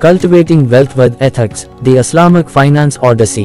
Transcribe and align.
Cultivating 0.00 0.68
Wealth 0.68 0.96
with 0.96 1.22
Ethics, 1.22 1.68
the 1.82 1.98
Islamic 1.98 2.50
Finance 2.50 2.98
Odyssey. 3.00 3.44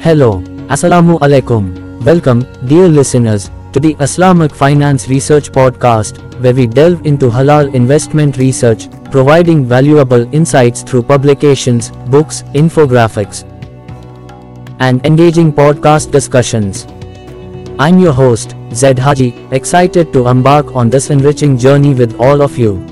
Hello, 0.00 0.42
Assalamu 0.66 1.20
alaikum. 1.20 2.02
Welcome, 2.04 2.44
dear 2.66 2.88
listeners, 2.88 3.48
to 3.72 3.78
the 3.78 3.94
Islamic 4.00 4.52
Finance 4.52 5.08
Research 5.08 5.52
Podcast, 5.52 6.18
where 6.40 6.52
we 6.52 6.66
delve 6.66 7.06
into 7.06 7.30
halal 7.30 7.72
investment 7.74 8.38
research, 8.38 8.88
providing 9.10 9.64
valuable 9.64 10.32
insights 10.34 10.82
through 10.82 11.02
publications, 11.02 11.90
books, 12.08 12.42
infographics, 12.54 13.44
and 14.80 15.04
engaging 15.04 15.52
podcast 15.52 16.10
discussions. 16.10 16.86
I'm 17.78 17.98
your 17.98 18.12
host, 18.12 18.54
Zayd 18.72 18.98
Haji, 18.98 19.46
excited 19.50 20.12
to 20.12 20.28
embark 20.28 20.74
on 20.74 20.90
this 20.90 21.10
enriching 21.10 21.56
journey 21.56 21.94
with 21.94 22.20
all 22.20 22.42
of 22.42 22.58
you. 22.58 22.84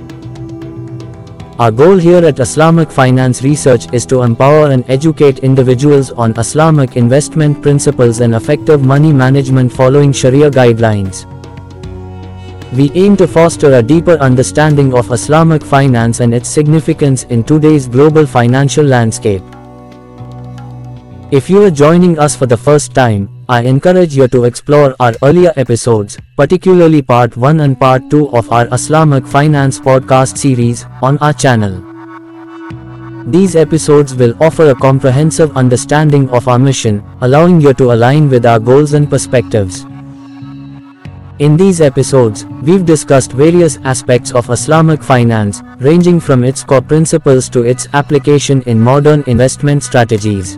Our 1.59 1.71
goal 1.71 1.97
here 1.97 2.25
at 2.25 2.39
Islamic 2.39 2.91
Finance 2.91 3.43
Research 3.43 3.93
is 3.93 4.05
to 4.07 4.23
empower 4.23 4.71
and 4.71 4.85
educate 4.91 5.39
individuals 5.39 6.11
on 6.13 6.39
Islamic 6.39 6.97
investment 6.97 7.63
principles 7.63 8.21
and 8.21 8.35
effective 8.35 8.85
money 8.85 9.13
management 9.13 9.73
following 9.73 10.13
Sharia 10.13 10.51
guidelines. 10.51 11.25
We 12.73 12.91
aim 12.95 13.17
to 13.19 13.29
foster 13.29 13.75
a 13.75 13.83
deeper 13.83 14.19
understanding 14.19 14.93
of 14.93 15.13
Islamic 15.13 15.63
finance 15.63 16.19
and 16.19 16.35
its 16.35 16.49
significance 16.49 17.23
in 17.25 17.45
today's 17.45 17.87
global 17.87 18.27
financial 18.27 18.85
landscape. 18.85 19.43
If 21.31 21.49
you 21.49 21.63
are 21.63 21.71
joining 21.71 22.19
us 22.19 22.35
for 22.35 22.47
the 22.47 22.57
first 22.57 22.93
time, 22.93 23.29
I 23.49 23.63
encourage 23.63 24.17
you 24.17 24.27
to 24.29 24.45
explore 24.45 24.97
our 24.99 25.15
earlier 25.23 25.53
episodes, 25.57 26.19
particularly 26.37 27.03
part 27.03 27.37
1 27.37 27.61
and 27.61 27.79
part 27.79 28.11
2 28.11 28.31
of 28.31 28.51
our 28.51 28.67
Islamic 28.75 29.25
Finance 29.27 29.79
podcast 29.79 30.37
series, 30.37 30.85
on 31.03 31.19
our 31.19 31.33
channel. 31.33 31.83
These 33.29 33.55
episodes 33.55 34.15
will 34.15 34.35
offer 34.41 34.71
a 34.71 34.75
comprehensive 34.75 35.57
understanding 35.57 36.29
of 36.31 36.49
our 36.49 36.59
mission, 36.59 37.05
allowing 37.21 37.61
you 37.61 37.75
to 37.75 37.93
align 37.93 38.29
with 38.29 38.45
our 38.45 38.59
goals 38.59 38.93
and 38.93 39.09
perspectives. 39.09 39.87
In 41.39 41.55
these 41.55 41.83
episodes, 41.83 42.47
we've 42.63 42.87
discussed 42.87 43.33
various 43.33 43.77
aspects 43.85 44.33
of 44.33 44.49
Islamic 44.49 45.03
finance, 45.03 45.61
ranging 45.81 46.19
from 46.19 46.43
its 46.43 46.65
core 46.65 46.81
principles 46.81 47.51
to 47.51 47.61
its 47.63 47.89
application 47.93 48.63
in 48.63 48.81
modern 48.81 49.23
investment 49.27 49.83
strategies. 49.83 50.57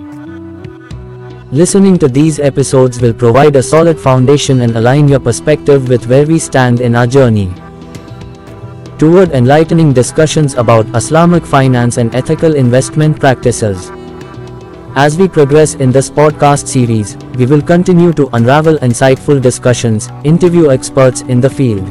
Listening 1.50 1.98
to 1.98 2.06
these 2.06 2.38
episodes 2.38 3.00
will 3.00 3.12
provide 3.12 3.56
a 3.56 3.62
solid 3.62 3.98
foundation 3.98 4.60
and 4.60 4.76
align 4.76 5.08
your 5.08 5.18
perspective 5.18 5.88
with 5.88 6.06
where 6.06 6.24
we 6.24 6.38
stand 6.38 6.80
in 6.80 6.94
our 6.94 7.08
journey. 7.08 7.52
Toward 8.98 9.32
enlightening 9.32 9.92
discussions 9.92 10.54
about 10.54 10.86
Islamic 10.94 11.44
finance 11.44 11.96
and 11.96 12.14
ethical 12.14 12.54
investment 12.54 13.18
practices. 13.18 13.90
As 15.00 15.16
we 15.16 15.28
progress 15.28 15.76
in 15.76 15.92
this 15.92 16.10
podcast 16.10 16.66
series, 16.66 17.16
we 17.36 17.46
will 17.46 17.62
continue 17.62 18.12
to 18.14 18.28
unravel 18.32 18.78
insightful 18.78 19.40
discussions, 19.40 20.08
interview 20.24 20.72
experts 20.72 21.20
in 21.20 21.40
the 21.40 21.48
field, 21.48 21.86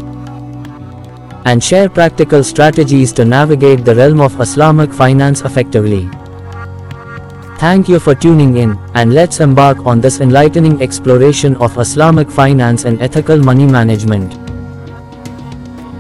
and 1.46 1.64
share 1.64 1.88
practical 1.88 2.44
strategies 2.44 3.14
to 3.14 3.24
navigate 3.24 3.86
the 3.86 3.96
realm 3.96 4.20
of 4.20 4.38
Islamic 4.42 4.92
finance 4.92 5.40
effectively. 5.44 6.10
Thank 7.60 7.88
you 7.88 7.98
for 7.98 8.14
tuning 8.14 8.58
in, 8.58 8.78
and 8.94 9.14
let's 9.14 9.40
embark 9.40 9.86
on 9.86 10.02
this 10.02 10.20
enlightening 10.20 10.82
exploration 10.82 11.56
of 11.68 11.78
Islamic 11.78 12.30
finance 12.30 12.84
and 12.84 13.02
ethical 13.02 13.38
money 13.38 13.66
management. 13.66 14.47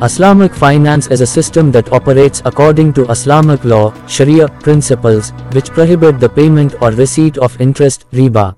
Islamic 0.03 0.53
finance 0.53 1.07
is 1.07 1.21
a 1.21 1.25
system 1.25 1.71
that 1.71 1.91
operates 1.91 2.43
according 2.45 2.93
to 2.93 3.09
Islamic 3.09 3.65
law, 3.65 3.91
Sharia, 4.05 4.47
principles, 4.47 5.31
which 5.53 5.71
prohibit 5.71 6.19
the 6.19 6.29
payment 6.29 6.75
or 6.81 6.91
receipt 6.91 7.39
of 7.39 7.59
interest, 7.59 8.05
riba. 8.11 8.55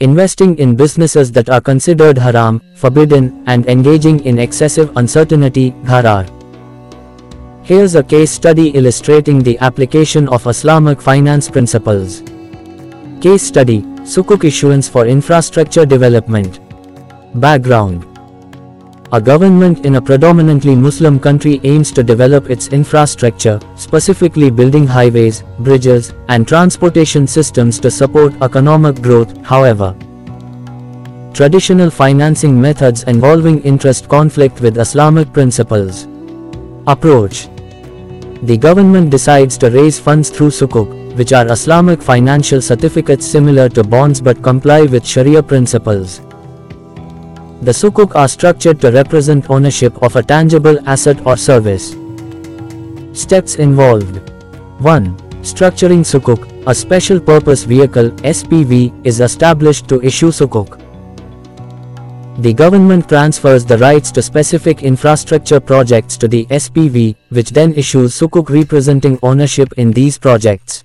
Investing 0.00 0.58
in 0.58 0.74
businesses 0.74 1.30
that 1.30 1.48
are 1.48 1.60
considered 1.60 2.18
haram, 2.18 2.60
forbidden, 2.74 3.44
and 3.46 3.66
engaging 3.66 4.18
in 4.24 4.40
excessive 4.40 4.90
uncertainty, 4.96 5.70
gharar. 5.84 6.28
Here's 7.62 7.94
a 7.94 8.02
case 8.02 8.32
study 8.32 8.70
illustrating 8.70 9.44
the 9.44 9.56
application 9.60 10.28
of 10.28 10.44
Islamic 10.48 11.00
finance 11.00 11.48
principles. 11.48 12.24
Case 13.20 13.44
study 13.44 13.82
Sukuk 14.02 14.42
issuance 14.42 14.88
for 14.88 15.06
infrastructure 15.06 15.86
development. 15.86 16.58
Background 17.36 18.13
A 19.14 19.20
government 19.20 19.86
in 19.86 19.94
a 19.94 20.02
predominantly 20.02 20.74
Muslim 20.74 21.20
country 21.20 21.60
aims 21.62 21.92
to 21.92 22.02
develop 22.02 22.50
its 22.50 22.66
infrastructure, 22.66 23.60
specifically 23.76 24.50
building 24.50 24.88
highways, 24.88 25.44
bridges, 25.60 26.12
and 26.28 26.48
transportation 26.48 27.24
systems 27.24 27.78
to 27.78 27.92
support 27.92 28.34
economic 28.42 29.00
growth, 29.00 29.32
however. 29.44 29.94
Traditional 31.32 31.90
financing 31.90 32.60
methods 32.60 33.04
involving 33.04 33.62
interest 33.62 34.08
conflict 34.08 34.60
with 34.60 34.78
Islamic 34.78 35.32
principles. 35.32 36.08
Approach 36.88 37.46
the 38.42 38.58
government 38.58 39.10
decides 39.10 39.56
to 39.58 39.70
raise 39.70 40.00
funds 40.00 40.28
through 40.28 40.50
sukuk, 40.50 41.16
which 41.16 41.32
are 41.32 41.46
Islamic 41.52 42.02
financial 42.02 42.60
certificates 42.60 43.24
similar 43.24 43.68
to 43.68 43.84
bonds 43.84 44.20
but 44.20 44.42
comply 44.42 44.82
with 44.82 45.06
Sharia 45.06 45.40
principles. 45.40 46.20
The 47.64 47.72
sukuk 47.72 48.14
are 48.14 48.28
structured 48.28 48.78
to 48.82 48.90
represent 48.92 49.48
ownership 49.48 49.96
of 50.02 50.16
a 50.16 50.22
tangible 50.22 50.78
asset 50.86 51.26
or 51.26 51.34
service. 51.34 51.96
Steps 53.14 53.54
involved 53.54 54.18
1. 54.80 55.16
Structuring 55.40 56.04
sukuk, 56.04 56.44
a 56.66 56.74
special 56.74 57.18
purpose 57.18 57.64
vehicle 57.64 58.10
SPV, 58.20 58.92
is 59.06 59.20
established 59.20 59.88
to 59.88 60.02
issue 60.02 60.28
sukuk. 60.28 60.78
The 62.42 62.52
government 62.52 63.08
transfers 63.08 63.64
the 63.64 63.78
rights 63.78 64.12
to 64.12 64.20
specific 64.20 64.82
infrastructure 64.82 65.58
projects 65.58 66.18
to 66.18 66.28
the 66.28 66.44
SPV, 66.50 67.16
which 67.30 67.48
then 67.48 67.72
issues 67.72 68.12
sukuk 68.12 68.50
representing 68.50 69.18
ownership 69.22 69.72
in 69.78 69.90
these 69.90 70.18
projects. 70.18 70.84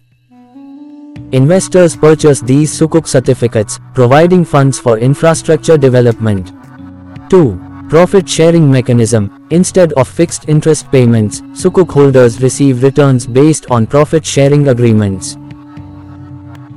Investors 1.34 1.98
purchase 1.98 2.40
these 2.40 2.72
sukuk 2.72 3.06
certificates, 3.06 3.82
providing 3.94 4.46
funds 4.46 4.80
for 4.80 4.98
infrastructure 4.98 5.78
development. 5.78 6.54
2. 7.30 7.86
Profit 7.90 8.28
sharing 8.28 8.72
mechanism. 8.72 9.48
Instead 9.52 9.94
of 9.94 10.08
fixed 10.08 10.50
interest 10.50 10.92
payments, 10.92 11.42
sukuk 11.52 11.92
holders 11.92 12.42
receive 12.42 12.82
returns 12.82 13.28
based 13.28 13.70
on 13.70 13.86
profit 13.86 14.26
sharing 14.26 14.70
agreements. 14.70 15.38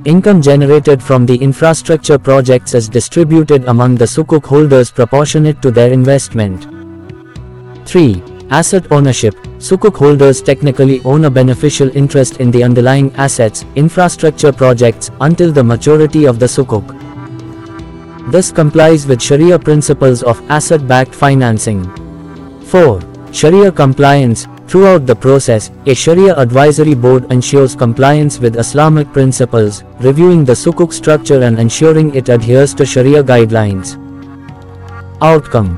Income 0.05 0.41
generated 0.43 1.01
from 1.01 1.25
the 1.25 1.35
infrastructure 1.35 2.19
projects 2.19 2.75
is 2.75 2.87
distributed 2.87 3.65
among 3.65 3.95
the 3.95 4.05
sukuk 4.05 4.45
holders 4.45 4.91
proportionate 4.91 5.59
to 5.63 5.71
their 5.71 5.91
investment. 5.91 6.67
3. 7.87 8.21
Asset 8.51 8.91
ownership. 8.91 9.33
Sukuk 9.57 9.95
holders 9.95 10.41
technically 10.41 11.01
own 11.03 11.25
a 11.25 11.31
beneficial 11.31 11.89
interest 11.97 12.37
in 12.39 12.51
the 12.51 12.63
underlying 12.63 13.11
assets, 13.15 13.65
infrastructure 13.75 14.51
projects, 14.51 15.09
until 15.21 15.51
the 15.51 15.63
maturity 15.63 16.25
of 16.25 16.37
the 16.37 16.45
sukuk. 16.45 17.02
This 18.27 18.53
complies 18.53 19.05
with 19.05 19.21
Sharia 19.21 19.59
principles 19.59 20.23
of 20.23 20.41
asset-backed 20.49 21.13
financing. 21.13 21.83
4. 22.65 23.01
Sharia 23.33 23.71
compliance. 23.71 24.47
Throughout 24.65 25.05
the 25.05 25.15
process, 25.15 25.71
a 25.85 25.93
Sharia 25.93 26.33
advisory 26.37 26.95
board 26.95 27.29
ensures 27.31 27.75
compliance 27.75 28.39
with 28.39 28.57
Islamic 28.57 29.11
principles, 29.11 29.83
reviewing 29.99 30.45
the 30.45 30.53
sukuk 30.53 30.93
structure 30.93 31.43
and 31.43 31.59
ensuring 31.59 32.15
it 32.15 32.29
adheres 32.29 32.73
to 32.75 32.85
Sharia 32.85 33.23
guidelines. 33.23 33.99
Outcome 35.21 35.77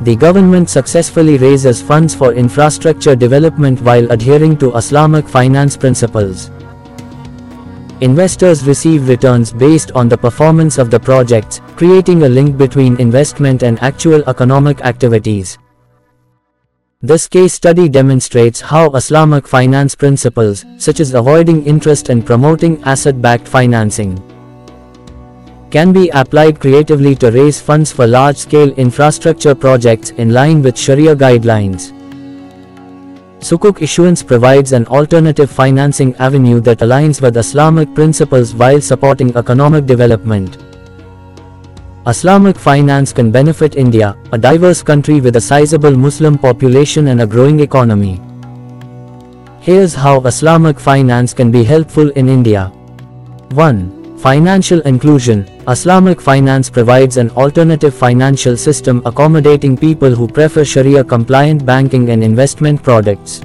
The 0.00 0.16
government 0.16 0.70
successfully 0.70 1.36
raises 1.36 1.82
funds 1.82 2.14
for 2.14 2.32
infrastructure 2.32 3.14
development 3.14 3.82
while 3.82 4.10
adhering 4.10 4.56
to 4.58 4.74
Islamic 4.76 5.28
finance 5.28 5.76
principles. 5.76 6.50
Investors 8.00 8.66
receive 8.66 9.08
returns 9.08 9.52
based 9.52 9.92
on 9.92 10.08
the 10.08 10.16
performance 10.16 10.78
of 10.78 10.90
the 10.90 10.98
projects, 10.98 11.60
creating 11.76 12.22
a 12.22 12.28
link 12.28 12.56
between 12.56 12.98
investment 12.98 13.62
and 13.62 13.78
actual 13.82 14.26
economic 14.26 14.80
activities. 14.80 15.58
This 17.02 17.28
case 17.28 17.52
study 17.52 17.90
demonstrates 17.90 18.62
how 18.62 18.90
Islamic 18.94 19.46
finance 19.46 19.94
principles, 19.94 20.64
such 20.78 20.98
as 20.98 21.12
avoiding 21.12 21.66
interest 21.66 22.08
and 22.08 22.24
promoting 22.24 22.82
asset-backed 22.84 23.46
financing, 23.46 24.16
can 25.70 25.92
be 25.92 26.08
applied 26.14 26.58
creatively 26.58 27.14
to 27.16 27.30
raise 27.30 27.60
funds 27.60 27.92
for 27.92 28.06
large-scale 28.06 28.70
infrastructure 28.78 29.54
projects 29.54 30.08
in 30.12 30.32
line 30.32 30.62
with 30.62 30.78
Sharia 30.78 31.14
guidelines. 31.14 31.92
Sukuk 33.40 33.80
issuance 33.80 34.22
provides 34.22 34.72
an 34.72 34.86
alternative 34.86 35.50
financing 35.50 36.14
avenue 36.16 36.60
that 36.60 36.80
aligns 36.80 37.22
with 37.22 37.38
Islamic 37.38 37.94
principles 37.94 38.54
while 38.54 38.80
supporting 38.82 39.34
economic 39.34 39.86
development. 39.86 40.58
Islamic 42.06 42.56
finance 42.56 43.12
can 43.14 43.30
benefit 43.30 43.76
India, 43.76 44.14
a 44.32 44.38
diverse 44.38 44.82
country 44.82 45.20
with 45.22 45.36
a 45.36 45.40
sizable 45.40 45.96
Muslim 45.96 46.36
population 46.36 47.08
and 47.08 47.22
a 47.22 47.26
growing 47.26 47.60
economy. 47.60 48.20
Here's 49.60 49.94
how 49.94 50.20
Islamic 50.26 50.78
finance 50.78 51.32
can 51.32 51.50
be 51.50 51.64
helpful 51.64 52.10
in 52.10 52.28
India. 52.28 52.66
1. 53.52 53.99
Financial 54.20 54.80
inclusion. 54.80 55.46
Islamic 55.66 56.20
finance 56.20 56.68
provides 56.68 57.16
an 57.16 57.30
alternative 57.30 57.94
financial 57.94 58.54
system 58.54 59.00
accommodating 59.06 59.78
people 59.78 60.10
who 60.10 60.28
prefer 60.28 60.62
Sharia 60.62 61.02
compliant 61.02 61.64
banking 61.64 62.10
and 62.10 62.22
investment 62.22 62.82
products. 62.82 63.40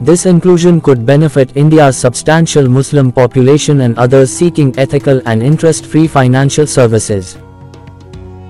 This 0.00 0.26
inclusion 0.26 0.80
could 0.80 1.04
benefit 1.04 1.56
India's 1.56 1.96
substantial 1.96 2.68
Muslim 2.68 3.10
population 3.10 3.80
and 3.80 3.98
others 3.98 4.30
seeking 4.30 4.72
ethical 4.78 5.20
and 5.26 5.42
interest-free 5.42 6.06
financial 6.06 6.64
services. 6.64 7.36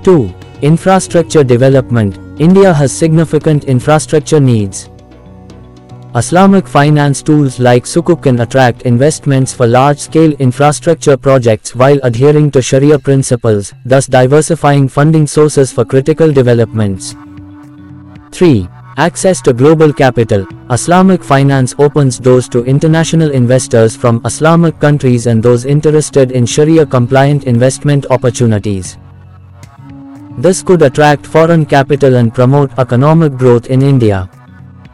2. 0.02 0.30
Infrastructure 0.60 1.42
development. 1.42 2.18
India 2.38 2.74
has 2.74 2.92
significant 2.92 3.64
infrastructure 3.64 4.40
needs. 4.40 4.90
Islamic 6.16 6.66
finance 6.66 7.20
tools 7.20 7.60
like 7.60 7.84
Sukuk 7.84 8.22
can 8.22 8.40
attract 8.40 8.82
investments 8.82 9.52
for 9.52 9.66
large-scale 9.66 10.32
infrastructure 10.38 11.14
projects 11.14 11.74
while 11.74 11.98
adhering 12.04 12.50
to 12.52 12.62
Sharia 12.62 12.98
principles, 12.98 13.74
thus 13.84 14.06
diversifying 14.06 14.88
funding 14.88 15.26
sources 15.26 15.70
for 15.70 15.84
critical 15.84 16.32
developments. 16.32 17.14
3. 18.32 18.66
Access 18.96 19.42
to 19.42 19.52
global 19.52 19.92
capital. 19.92 20.46
Islamic 20.70 21.22
finance 21.22 21.74
opens 21.78 22.18
doors 22.18 22.48
to 22.48 22.64
international 22.64 23.32
investors 23.32 23.94
from 23.94 24.22
Islamic 24.24 24.80
countries 24.80 25.26
and 25.26 25.42
those 25.42 25.66
interested 25.66 26.32
in 26.32 26.46
Sharia-compliant 26.46 27.44
investment 27.44 28.06
opportunities. 28.08 28.96
This 30.38 30.62
could 30.62 30.80
attract 30.80 31.26
foreign 31.26 31.66
capital 31.66 32.16
and 32.16 32.32
promote 32.32 32.70
economic 32.78 33.34
growth 33.34 33.66
in 33.66 33.82
India. 33.82 34.30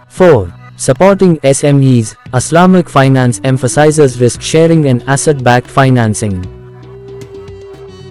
4. 0.09 0.53
Supporting 0.83 1.37
SMEs, 1.47 2.17
Islamic 2.35 2.89
finance 2.89 3.41
emphasizes 3.45 4.21
risk 4.21 4.43
sharing 4.43 4.87
and 4.87 5.01
asset-backed 5.07 5.69
financing. 5.69 6.43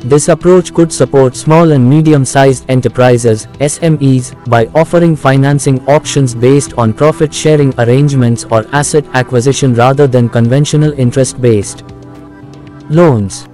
This 0.06 0.30
approach 0.30 0.74
could 0.74 0.90
support 0.90 1.36
small 1.36 1.74
and 1.74 1.90
medium-sized 1.90 2.64
enterprises, 2.70 3.48
SMEs, 3.60 4.32
by 4.50 4.68
offering 4.68 5.18
financing 5.18 5.86
options 5.86 6.34
based 6.34 6.72
on 6.78 6.94
profit-sharing 6.94 7.78
arrangements 7.78 8.46
or 8.46 8.66
asset 8.72 9.04
acquisition 9.16 9.74
rather 9.74 10.08
than 10.08 10.30
conventional 10.30 10.94
interest-based 10.98 11.84
loans. 12.90 13.50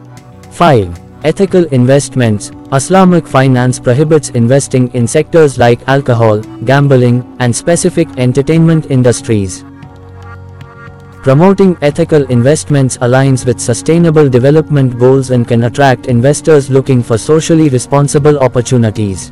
5. 0.51 1.06
Ethical 1.23 1.65
investments. 1.73 2.51
Islamic 2.71 3.27
finance 3.27 3.79
prohibits 3.79 4.29
investing 4.29 4.93
in 4.93 5.07
sectors 5.07 5.57
like 5.57 5.87
alcohol, 5.87 6.41
gambling, 6.63 7.35
and 7.39 7.55
specific 7.55 8.07
entertainment 8.17 8.91
industries. 8.91 9.65
Promoting 11.23 11.75
ethical 11.81 12.23
investments 12.25 12.97
aligns 12.97 13.45
with 13.45 13.59
sustainable 13.59 14.29
development 14.29 14.99
goals 14.99 15.31
and 15.31 15.47
can 15.47 15.63
attract 15.63 16.05
investors 16.05 16.69
looking 16.69 17.01
for 17.01 17.17
socially 17.17 17.67
responsible 17.69 18.37
opportunities. 18.37 19.31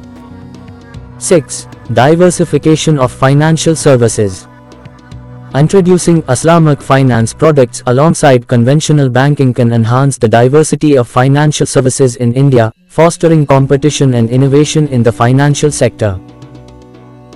6. 1.20 1.68
Diversification 1.94 2.98
of 2.98 3.12
financial 3.12 3.76
services. 3.76 4.48
Introducing 5.56 6.22
Islamic 6.28 6.82
finance 6.82 7.34
products 7.34 7.82
alongside 7.88 8.46
conventional 8.46 9.08
banking 9.08 9.54
can 9.54 9.72
enhance 9.72 10.18
the 10.18 10.28
diversity 10.28 10.98
of 10.98 11.08
financial 11.08 11.66
services 11.66 12.18
in 12.18 12.34
India, 12.34 12.74
fostering 12.88 13.46
competition 13.46 14.16
and 14.16 14.30
innovation 14.30 14.90
in 14.90 15.02
the 15.02 15.12
financial 15.14 15.72
sector. 15.72 16.20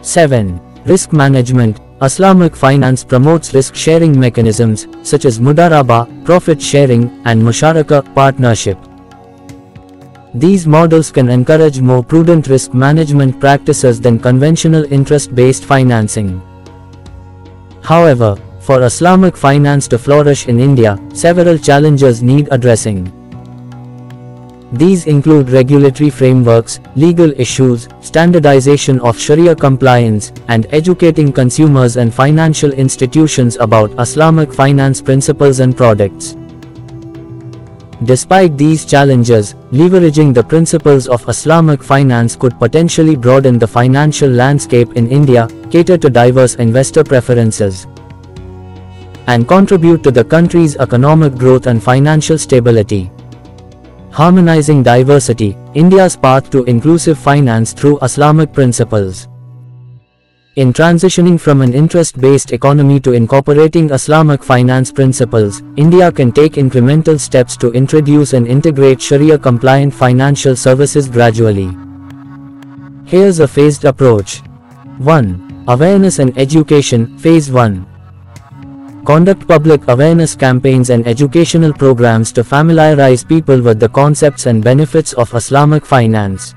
7. 0.02 0.60
Risk 0.84 1.14
management. 1.14 1.80
Islamic 2.02 2.58
finance 2.58 3.06
promotes 3.06 3.54
risk-sharing 3.54 4.20
mechanisms, 4.20 4.86
such 5.02 5.24
as 5.24 5.40
mudaraba, 5.40 6.06
profit 6.26 6.62
sharing, 6.62 7.22
and 7.24 7.42
musharaka, 7.42 8.04
partnership. 8.16 8.78
These 10.34 10.68
models 10.68 11.10
can 11.10 11.30
encourage 11.30 11.80
more 11.80 12.04
prudent 12.04 12.50
risk 12.50 12.74
management 12.74 13.40
practices 13.40 14.02
than 14.02 14.20
conventional 14.20 14.84
interest-based 14.92 15.64
financing. 15.64 16.42
However, 17.84 18.38
for 18.60 18.84
Islamic 18.84 19.36
finance 19.36 19.88
to 19.88 19.98
flourish 19.98 20.48
in 20.48 20.60
India, 20.60 21.00
several 21.14 21.58
challenges 21.58 22.22
need 22.22 22.48
addressing. 22.52 23.12
These 24.72 25.08
include 25.08 25.50
regulatory 25.50 26.12
frameworks, 26.12 26.80
legal 26.96 27.32
issues, 27.40 27.88
standardization 28.02 29.00
of 29.00 29.18
Sharia 29.18 29.56
compliance, 29.56 30.32
and 30.48 30.68
educating 30.70 31.32
consumers 31.32 31.98
and 31.98 32.14
financial 32.14 32.72
institutions 32.74 33.58
about 33.60 34.00
Islamic 34.00 34.54
finance 34.54 35.02
principles 35.02 35.60
and 35.60 35.76
products. 35.76 36.36
Despite 38.06 38.58
these 38.58 38.86
challenges, 38.86 39.56
leveraging 39.74 40.34
the 40.34 40.44
principles 40.44 41.08
of 41.08 41.28
Islamic 41.28 41.84
finance 41.84 42.36
could 42.36 42.58
potentially 42.58 43.18
broaden 43.18 43.60
the 43.60 43.68
financial 43.68 44.30
landscape 44.30 44.94
in 44.94 45.10
India, 45.10 45.50
cater 45.70 45.98
to 45.98 46.10
diverse 46.10 46.56
investor 46.56 47.04
preferences, 47.04 47.88
and 49.28 49.48
contribute 49.48 50.02
to 50.04 50.12
the 50.12 50.24
country's 50.24 50.78
economic 50.78 51.36
growth 51.36 51.68
and 51.68 51.84
financial 51.84 52.38
stability. 52.38 53.12
Harmonizing 54.12 54.82
diversity, 54.82 55.58
India's 55.74 56.16
path 56.16 56.50
to 56.52 56.64
inclusive 56.64 57.20
finance 57.20 57.74
through 57.74 58.00
Islamic 58.02 58.54
principles. 58.54 59.28
In 60.56 60.74
transitioning 60.74 61.40
from 61.40 61.62
an 61.62 61.76
interest-based 61.76 62.54
economy 62.54 63.00
to 63.02 63.14
incorporating 63.14 63.92
Islamic 63.92 64.44
finance 64.44 64.92
principles, 64.92 65.62
India 65.78 66.12
can 66.12 66.32
take 66.32 66.54
incremental 66.54 67.20
steps 67.20 67.56
to 67.58 67.72
introduce 67.74 68.34
and 68.34 68.48
integrate 68.48 69.00
Sharia-compliant 69.00 69.94
financial 69.94 70.56
services 70.56 71.08
gradually. 71.08 71.70
Here's 73.06 73.40
a 73.40 73.48
phased 73.48 73.86
approach. 73.86 74.42
1. 74.98 75.66
Awareness 75.68 76.18
and 76.18 76.36
Education, 76.36 77.16
Phase 77.20 77.52
1. 77.52 77.86
Conduct 79.06 79.48
public 79.48 79.88
awareness 79.88 80.36
campaigns 80.36 80.90
and 80.90 81.06
educational 81.08 81.74
programs 81.74 82.32
to 82.32 82.44
familiarize 82.44 83.24
people 83.24 83.62
with 83.62 83.80
the 83.80 83.90
concepts 83.90 84.48
and 84.48 84.64
benefits 84.64 85.14
of 85.14 85.32
Islamic 85.36 85.86
finance. 85.86 86.56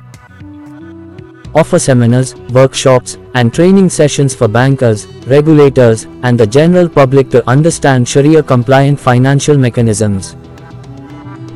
Offer 1.54 1.78
seminars, 1.78 2.34
workshops, 2.50 3.18
and 3.34 3.52
training 3.52 3.90
sessions 3.90 4.34
for 4.34 4.48
bankers, 4.48 5.06
regulators, 5.26 6.06
and 6.22 6.40
the 6.40 6.46
general 6.46 6.88
public 6.88 7.28
to 7.30 7.46
understand 7.48 8.08
Sharia 8.08 8.42
compliant 8.42 8.98
financial 8.98 9.58
mechanisms. 9.58 10.36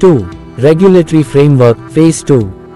2. 0.00 0.18
Regulatory 0.58 1.22
Framework 1.22 1.78
Phase 1.90 2.22
2 2.22 2.66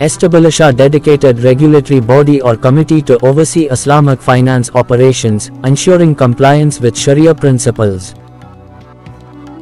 establish 0.00 0.60
a 0.60 0.72
dedicated 0.72 1.40
regulatory 1.40 1.98
body 2.00 2.40
or 2.40 2.56
committee 2.56 3.02
to 3.02 3.18
oversee 3.26 3.68
Islamic 3.68 4.20
finance 4.20 4.70
operations, 4.74 5.48
ensuring 5.64 6.14
compliance 6.14 6.80
with 6.80 6.96
Sharia 6.96 7.34
principles. 7.34 8.14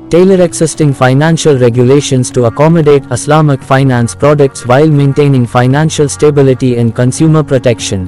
Tailor 0.09 0.41
existing 0.45 0.95
financial 0.95 1.59
regulations 1.59 2.31
to 2.31 2.45
accommodate 2.45 3.03
Islamic 3.11 3.61
finance 3.61 4.15
products 4.15 4.65
while 4.65 4.87
maintaining 4.87 5.45
financial 5.45 6.09
stability 6.09 6.77
and 6.77 6.95
consumer 6.95 7.43
protection. 7.43 8.07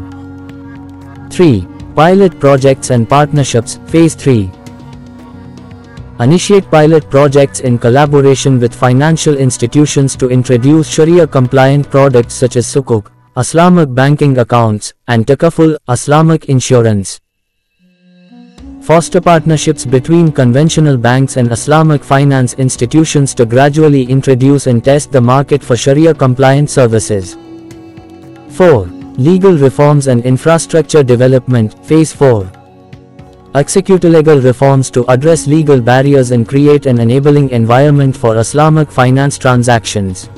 3. 1.28 1.66
Pilot 1.96 2.38
projects 2.38 2.90
and 2.90 3.08
partnerships, 3.08 3.80
Phase 3.86 4.14
3. 4.14 4.48
Initiate 6.20 6.70
pilot 6.70 7.10
projects 7.10 7.60
in 7.60 7.76
collaboration 7.76 8.60
with 8.60 8.72
financial 8.72 9.36
institutions 9.36 10.14
to 10.14 10.28
introduce 10.28 10.88
Sharia-compliant 10.88 11.90
products 11.90 12.34
such 12.34 12.54
as 12.54 12.66
Sukuk, 12.66 13.10
Islamic 13.36 13.92
banking 13.92 14.38
accounts, 14.38 14.94
and 15.08 15.26
Takaful, 15.26 15.76
Islamic 15.88 16.44
insurance. 16.44 17.20
Foster 18.88 19.20
partnerships 19.20 19.84
between 19.84 20.32
conventional 20.32 20.96
banks 20.96 21.36
and 21.36 21.52
Islamic 21.52 22.02
finance 22.02 22.54
institutions 22.54 23.34
to 23.34 23.44
gradually 23.44 24.04
introduce 24.04 24.66
and 24.66 24.82
test 24.82 25.12
the 25.12 25.20
market 25.20 25.62
for 25.62 25.76
Sharia-compliant 25.76 26.70
services. 26.70 27.36
4. 28.48 28.86
Legal 29.18 29.58
reforms 29.58 30.06
and 30.06 30.24
infrastructure 30.24 31.02
development, 31.02 31.74
Phase 31.84 32.14
4 32.14 32.50
execute 33.54 34.04
legal 34.04 34.40
reforms 34.40 34.90
to 34.90 35.04
address 35.10 35.46
legal 35.46 35.82
barriers 35.82 36.30
and 36.30 36.48
create 36.48 36.86
an 36.86 36.98
enabling 36.98 37.50
environment 37.50 38.16
for 38.16 38.38
Islamic 38.38 38.90
finance 38.90 39.36
transactions. 39.36 40.30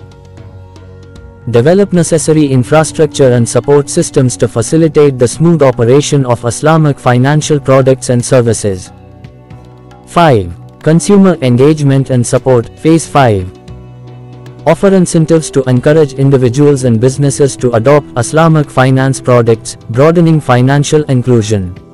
Develop 1.50 1.92
necessary 1.92 2.46
infrastructure 2.46 3.32
and 3.32 3.48
support 3.48 3.90
systems 3.90 4.36
to 4.36 4.48
facilitate 4.48 5.18
the 5.18 5.28
smooth 5.28 5.62
operation 5.62 6.24
of 6.24 6.44
Islamic 6.44 6.98
financial 6.98 7.58
products 7.58 8.10
and 8.10 8.24
services. 8.24 8.92
5. 10.06 10.80
Consumer 10.82 11.36
engagement 11.42 12.10
and 12.10 12.26
support, 12.26 12.68
Phase 12.78 13.06
5. 13.06 13.58
Offer 14.66 14.94
incentives 14.94 15.50
to 15.50 15.62
encourage 15.64 16.14
individuals 16.14 16.84
and 16.84 17.00
businesses 17.00 17.56
to 17.56 17.72
adopt 17.72 18.06
Islamic 18.18 18.70
finance 18.70 19.20
products, 19.20 19.76
broadening 19.90 20.40
financial 20.40 21.02
inclusion. 21.04 21.89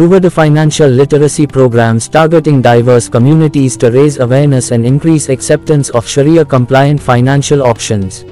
Provide 0.00 0.32
financial 0.32 0.88
literacy 0.88 1.46
programs 1.46 2.08
targeting 2.08 2.62
diverse 2.62 3.06
communities 3.06 3.76
to 3.76 3.90
raise 3.90 4.18
awareness 4.18 4.70
and 4.70 4.86
increase 4.86 5.28
acceptance 5.28 5.90
of 5.90 6.08
Sharia-compliant 6.08 6.98
financial 6.98 7.62
options. 7.62 8.24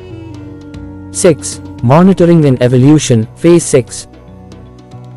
6. 1.12 1.60
Monitoring 1.82 2.46
and 2.46 2.62
Evolution, 2.62 3.26
Phase 3.36 3.64
6. 3.64 4.08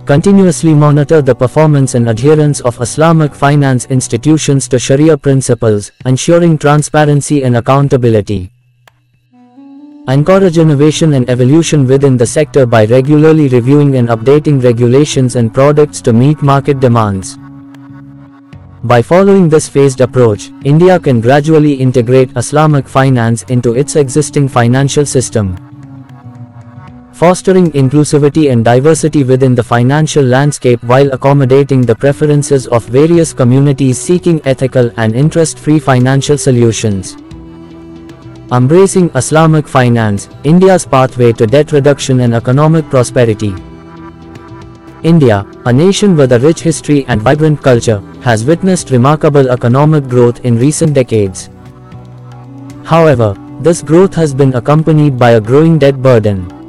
Continuously 0.06 0.74
monitor 0.74 1.22
the 1.22 1.34
performance 1.34 1.96
and 1.96 2.10
adherence 2.10 2.60
of 2.60 2.82
Islamic 2.82 3.34
finance 3.34 3.86
institutions 3.86 4.68
to 4.68 4.78
Sharia 4.78 5.16
principles, 5.16 5.94
ensuring 6.06 6.58
transparency 6.58 7.46
and 7.46 7.56
accountability. 7.56 8.52
Encourage 10.08 10.58
innovation 10.58 11.14
and 11.14 11.30
evolution 11.30 11.86
within 11.86 12.18
the 12.18 12.26
sector 12.26 12.66
by 12.66 12.86
regularly 12.86 13.48
reviewing 13.50 13.98
and 13.98 14.10
updating 14.10 14.62
regulations 14.64 15.36
and 15.36 15.54
products 15.54 16.02
to 16.02 16.12
meet 16.12 16.42
market 16.42 16.80
demands. 16.80 17.38
By 18.84 19.04
following 19.04 19.48
this 19.48 19.70
phased 19.70 20.02
approach, 20.02 20.50
India 20.64 21.00
can 21.00 21.22
gradually 21.22 21.74
integrate 21.74 22.36
Islamic 22.36 22.88
finance 22.88 23.44
into 23.44 23.76
its 23.76 23.96
existing 23.96 24.48
financial 24.48 25.06
system. 25.06 25.56
Fostering 27.14 27.72
inclusivity 27.74 28.52
and 28.52 28.66
diversity 28.66 29.24
within 29.24 29.54
the 29.54 29.64
financial 29.64 30.24
landscape 30.24 30.84
while 30.84 31.12
accommodating 31.12 31.84
the 31.84 31.96
preferences 31.96 32.66
of 32.66 32.84
various 32.86 33.34
communities 33.34 34.00
seeking 34.00 34.42
ethical 34.46 34.90
and 34.98 35.14
interest-free 35.14 35.78
financial 35.78 36.40
solutions. 36.40 37.18
Embracing 38.52 39.10
Islamic 39.16 39.66
Finance, 39.66 40.28
India's 40.44 40.86
pathway 40.86 41.32
to 41.32 41.48
debt 41.48 41.72
reduction 41.72 42.20
and 42.20 42.34
economic 42.34 42.90
prosperity. 42.90 43.56
India, 45.04 45.46
a 45.66 45.72
nation 45.72 46.18
with 46.18 46.34
a 46.34 46.40
rich 46.40 46.60
history 46.60 47.06
and 47.08 47.22
vibrant 47.22 47.64
culture, 47.64 48.04
has 48.22 48.44
witnessed 48.44 48.92
remarkable 48.92 49.50
economic 49.50 50.06
growth 50.10 50.44
in 50.44 50.60
recent 50.60 50.94
decades. 50.94 51.50
However, 52.84 53.38
this 53.62 53.82
growth 53.82 54.14
has 54.16 54.34
been 54.34 54.54
accompanied 54.56 55.18
by 55.18 55.32
a 55.32 55.40
growing 55.40 55.80
debt 55.80 56.02
burden. 56.02 56.61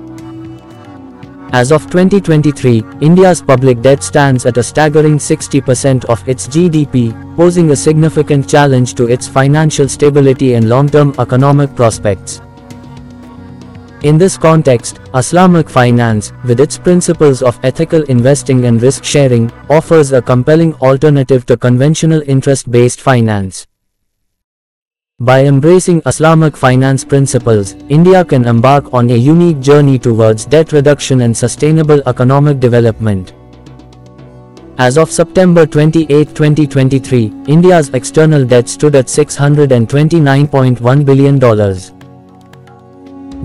As 1.53 1.71
of 1.71 1.83
2023, 1.91 2.83
India's 3.03 3.43
public 3.43 3.83
debt 3.83 4.03
stands 4.03 4.47
at 4.47 4.57
a 4.57 4.63
staggering 4.63 5.19
60% 5.19 6.07
of 6.07 6.27
its 6.27 6.49
GDP, 6.49 7.13
posing 7.37 7.71
a 7.73 7.77
significant 7.77 8.49
challenge 8.49 8.95
to 8.95 9.07
its 9.07 9.29
financial 9.29 9.87
stability 9.87 10.55
and 10.55 10.71
long-term 10.71 11.15
economic 11.19 11.77
prospects. 11.77 12.41
In 14.03 14.17
this 14.17 14.39
context, 14.39 14.99
Islamic 15.15 15.69
finance, 15.69 16.33
with 16.45 16.59
its 16.59 16.79
principles 16.79 17.43
of 17.43 17.61
ethical 17.63 18.03
investing 18.05 18.65
and 18.65 18.81
risk 18.81 19.05
sharing, 19.05 19.53
offers 19.69 20.13
a 20.13 20.23
compelling 20.23 20.73
alternative 20.77 21.45
to 21.45 21.59
conventional 21.59 22.23
interest-based 22.27 23.03
finance. 23.03 23.67
By 25.23 25.45
embracing 25.45 26.03
Islamic 26.05 26.57
finance 26.57 27.05
principles, 27.05 27.77
India 27.89 28.25
can 28.25 28.45
embark 28.45 28.93
on 28.93 29.09
a 29.09 29.15
unique 29.15 29.61
journey 29.61 29.97
towards 29.97 30.45
debt 30.47 30.73
reduction 30.73 31.21
and 31.21 31.37
sustainable 31.37 32.03
economic 32.07 32.59
development. 32.59 33.33
As 34.79 34.99
of 34.99 35.13
September 35.13 35.65
28, 35.65 36.35
2023, 36.35 37.33
India's 37.47 37.91
external 37.91 38.45
debt 38.45 38.69
stood 38.69 38.97
at 38.97 39.07
$629.1 39.07 41.05
billion. 41.05 41.39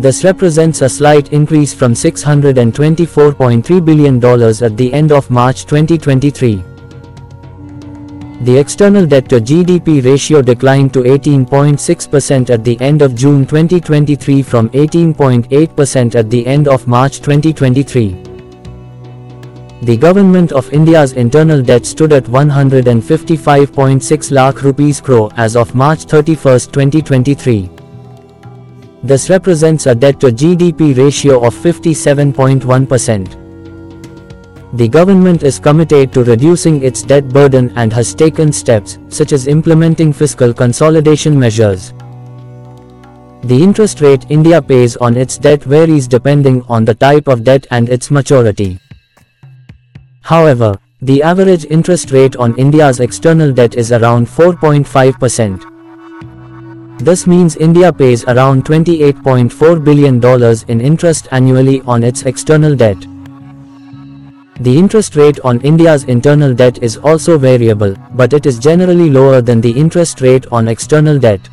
This 0.02 0.24
represents 0.24 0.82
a 0.82 0.90
slight 0.90 1.32
increase 1.32 1.76
from 1.76 1.94
$624.3 1.94 3.86
billion 3.86 4.16
at 4.64 4.78
the 4.78 4.92
end 4.94 5.12
of 5.12 5.30
March 5.30 5.68
2023. 5.68 6.77
The 8.42 8.56
external 8.56 9.08
debt 9.08 9.30
to 9.30 9.42
GDP 9.42 10.06
ratio 10.06 10.44
declined 10.44 10.94
to 10.94 11.00
18.6% 11.00 12.52
at 12.52 12.64
the 12.64 12.80
end 12.80 13.02
of 13.02 13.16
June 13.16 13.48
2023 13.48 14.44
from 14.44 14.70
18.8% 14.70 16.14
at 16.14 16.30
the 16.30 16.46
end 16.46 16.68
of 16.68 16.88
March 16.88 17.22
2023. 17.22 18.10
The 19.82 19.98
Government 19.98 20.52
of 20.52 20.72
India's 20.72 21.14
internal 21.14 21.64
debt 21.64 21.88
stood 21.88 22.14
at 22.14 22.26
155.6 22.26 24.32
lakh 24.32 24.62
rupees 24.62 25.02
crore 25.02 25.32
as 25.36 25.56
of 25.56 25.74
March 25.74 26.04
31, 26.04 26.60
2023. 26.60 27.72
This 29.02 29.32
represents 29.32 29.88
a 29.88 29.96
debt 29.96 30.20
to 30.20 30.28
GDP 30.28 30.96
ratio 30.96 31.44
of 31.44 31.56
57.1%. 31.56 33.47
The 34.74 34.88
government 34.90 35.44
is 35.44 35.60
committed 35.60 36.12
to 36.12 36.26
reducing 36.26 36.84
its 36.84 37.02
debt 37.02 37.30
burden 37.30 37.72
and 37.78 37.94
has 37.94 38.14
taken 38.14 38.52
steps, 38.52 39.00
such 39.08 39.32
as 39.32 39.48
implementing 39.48 40.12
fiscal 40.12 40.54
consolidation 40.54 41.40
measures. 41.40 41.94
The 43.44 43.64
interest 43.64 44.02
rate 44.02 44.26
India 44.30 44.62
pays 44.62 44.98
on 44.98 45.16
its 45.16 45.38
debt 45.38 45.64
varies 45.64 46.06
depending 46.06 46.64
on 46.68 46.84
the 46.84 46.96
type 46.96 47.30
of 47.30 47.46
debt 47.46 47.66
and 47.72 47.88
its 47.88 48.12
maturity. 48.12 48.78
However, 50.22 50.78
the 51.02 51.24
average 51.24 51.64
interest 51.70 52.12
rate 52.12 52.36
on 52.36 52.54
India's 52.58 53.00
external 53.00 53.54
debt 53.54 53.76
is 53.76 53.94
around 53.94 54.28
4.5%. 54.28 55.64
This 57.00 57.26
means 57.26 57.56
India 57.56 57.94
pays 57.94 58.26
around 58.26 58.66
$28.4 58.66 59.84
billion 59.86 60.22
in 60.68 60.82
interest 60.82 61.30
annually 61.32 61.82
on 61.82 62.04
its 62.04 62.24
external 62.24 62.76
debt. 62.76 62.98
The 64.60 64.76
interest 64.76 65.16
rate 65.16 65.40
on 65.44 65.62
India's 65.62 66.04
internal 66.06 66.52
debt 66.54 66.82
is 66.82 66.98
also 66.98 67.38
variable, 67.38 67.96
but 68.14 68.34
it 68.34 68.48
is 68.48 68.58
generally 68.58 69.10
lower 69.10 69.40
than 69.40 69.62
the 69.62 69.70
interest 69.70 70.20
rate 70.22 70.48
on 70.52 70.68
external 70.68 71.20
debt. 71.20 71.48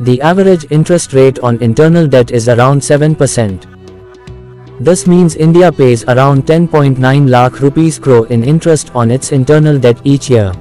The 0.00 0.20
average 0.22 0.66
interest 0.70 1.12
rate 1.12 1.38
on 1.40 1.58
internal 1.62 2.06
debt 2.06 2.30
is 2.30 2.48
around 2.48 2.80
7%. 2.80 3.66
This 4.80 5.06
means 5.06 5.36
India 5.36 5.70
pays 5.70 6.04
around 6.04 6.46
10.9 6.46 7.28
lakh 7.28 7.60
rupees 7.60 7.98
crore 7.98 8.26
in 8.28 8.42
interest 8.42 8.90
on 8.94 9.10
its 9.10 9.32
internal 9.32 9.78
debt 9.78 10.00
each 10.04 10.30
year. 10.30 10.52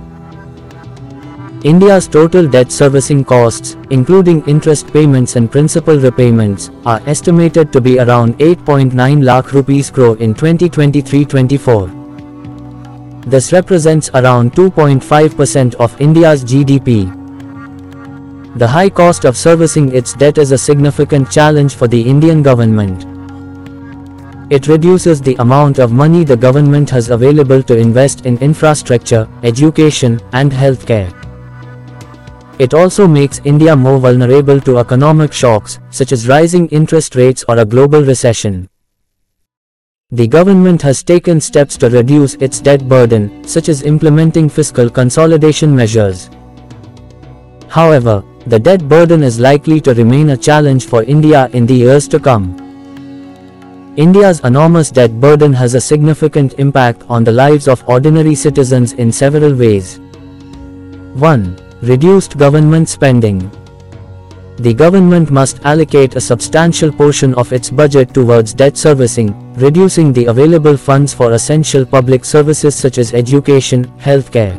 India's 1.66 2.08
total 2.08 2.48
debt 2.48 2.72
servicing 2.72 3.26
costs, 3.26 3.76
including 3.90 4.46
interest 4.46 4.94
payments 4.94 5.36
and 5.36 5.52
principal 5.52 6.00
repayments, 6.00 6.70
are 6.86 7.02
estimated 7.08 7.74
to 7.74 7.82
be 7.82 7.98
around 7.98 8.38
8.9 8.38 9.24
lakh 9.24 9.52
rupees 9.52 9.90
crore 9.90 10.16
in 10.18 10.36
2023-24. 10.36 13.26
This 13.26 13.52
represents 13.52 14.12
around 14.14 14.54
2.5% 14.54 15.74
of 15.76 16.00
India's 16.00 16.44
GDP. 16.44 17.10
The 18.60 18.68
high 18.68 18.92
cost 18.92 19.26
of 19.26 19.36
servicing 19.36 19.96
its 19.96 20.14
debt 20.14 20.38
is 20.38 20.52
a 20.52 20.60
significant 20.60 21.32
challenge 21.32 21.74
for 21.74 21.88
the 21.88 22.00
Indian 22.00 22.44
government. 22.44 23.08
It 24.52 24.68
reduces 24.68 25.20
the 25.20 25.36
amount 25.40 25.80
of 25.80 25.92
money 25.92 26.24
the 26.24 26.38
government 26.38 26.92
has 26.92 27.10
available 27.10 27.64
to 27.64 27.76
invest 27.76 28.28
in 28.28 28.38
infrastructure, 28.38 29.28
education, 29.42 30.22
and 30.32 30.52
healthcare. 30.52 31.25
It 32.58 32.74
also 32.74 33.06
makes 33.06 33.42
India 33.44 33.76
more 33.76 34.00
vulnerable 34.00 34.62
to 34.62 34.78
economic 34.80 35.34
shocks, 35.34 35.80
such 35.90 36.14
as 36.14 36.28
rising 36.28 36.70
interest 36.70 37.16
rates 37.16 37.44
or 37.50 37.58
a 37.58 37.66
global 37.66 38.02
recession. 38.02 38.70
The 40.12 40.28
government 40.28 40.82
has 40.84 41.04
taken 41.04 41.42
steps 41.42 41.76
to 41.78 41.90
reduce 41.90 42.36
its 42.36 42.62
debt 42.62 42.88
burden, 42.88 43.44
such 43.44 43.68
as 43.68 43.84
implementing 43.84 44.48
fiscal 44.48 44.90
consolidation 44.90 45.76
measures. 45.76 46.30
However, 47.68 48.24
the 48.48 48.60
debt 48.60 48.88
burden 48.88 49.22
is 49.22 49.38
likely 49.38 49.82
to 49.82 49.94
remain 49.94 50.30
a 50.30 50.38
challenge 50.38 50.86
for 50.86 51.04
India 51.04 51.50
in 51.52 51.66
the 51.66 51.74
years 51.74 52.08
to 52.08 52.20
come. 52.20 52.56
India's 53.98 54.40
enormous 54.46 54.92
debt 54.92 55.20
burden 55.20 55.52
has 55.52 55.74
a 55.74 55.82
significant 55.82 56.54
impact 56.58 57.04
on 57.10 57.26
the 57.26 57.32
lives 57.32 57.68
of 57.68 57.84
ordinary 57.90 58.36
citizens 58.36 58.94
in 58.94 59.12
several 59.12 59.54
ways. 59.54 60.00
1. 61.16 61.65
Reduced 61.86 62.40
government 62.40 62.90
spending. 62.90 63.52
The 64.58 64.74
government 64.74 65.30
must 65.30 65.64
allocate 65.64 66.16
a 66.16 66.20
substantial 66.20 66.92
portion 66.92 67.36
of 67.36 67.54
its 67.54 67.70
budget 67.70 68.12
towards 68.12 68.56
debt 68.56 68.76
servicing, 68.76 69.36
reducing 69.54 70.12
the 70.12 70.26
available 70.26 70.78
funds 70.78 71.14
for 71.14 71.34
essential 71.34 71.86
public 71.86 72.26
services 72.26 72.74
such 72.74 72.98
as 72.98 73.14
education, 73.14 73.86
healthcare, 74.00 74.56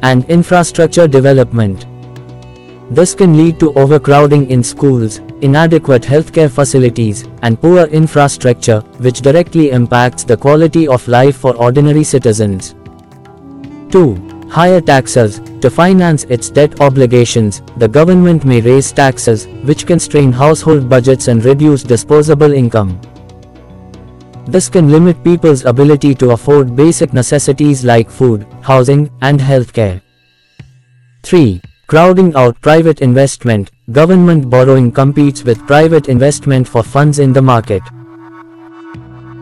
and 0.00 0.24
infrastructure 0.30 1.06
development. 1.06 1.84
This 2.90 3.14
can 3.14 3.36
lead 3.36 3.60
to 3.60 3.74
overcrowding 3.74 4.48
in 4.48 4.62
schools, 4.62 5.18
inadequate 5.42 6.02
healthcare 6.02 6.50
facilities, 6.50 7.28
and 7.42 7.60
poor 7.60 7.84
infrastructure, 7.88 8.80
which 9.00 9.20
directly 9.20 9.70
impacts 9.72 10.24
the 10.24 10.38
quality 10.38 10.88
of 10.88 11.06
life 11.08 11.36
for 11.36 11.54
ordinary 11.56 12.04
citizens. 12.04 12.74
2. 13.90 14.29
Higher 14.50 14.80
taxes. 14.80 15.40
To 15.60 15.70
finance 15.70 16.24
its 16.24 16.50
debt 16.50 16.80
obligations, 16.80 17.62
the 17.76 17.86
government 17.86 18.44
may 18.44 18.60
raise 18.60 18.90
taxes, 18.90 19.46
which 19.62 19.86
can 19.86 20.00
strain 20.00 20.32
household 20.32 20.88
budgets 20.88 21.28
and 21.28 21.44
reduce 21.44 21.84
disposable 21.84 22.52
income. 22.52 23.00
This 24.46 24.68
can 24.68 24.90
limit 24.90 25.22
people's 25.22 25.64
ability 25.64 26.16
to 26.16 26.30
afford 26.30 26.74
basic 26.74 27.12
necessities 27.12 27.84
like 27.84 28.10
food, 28.10 28.44
housing, 28.60 29.08
and 29.22 29.38
healthcare. 29.38 30.02
3. 31.22 31.60
Crowding 31.86 32.34
out 32.34 32.60
private 32.60 33.02
investment, 33.02 33.70
government 33.92 34.50
borrowing 34.50 34.90
competes 34.90 35.44
with 35.44 35.64
private 35.68 36.08
investment 36.08 36.66
for 36.66 36.82
funds 36.82 37.20
in 37.20 37.32
the 37.32 37.42
market. 37.42 37.82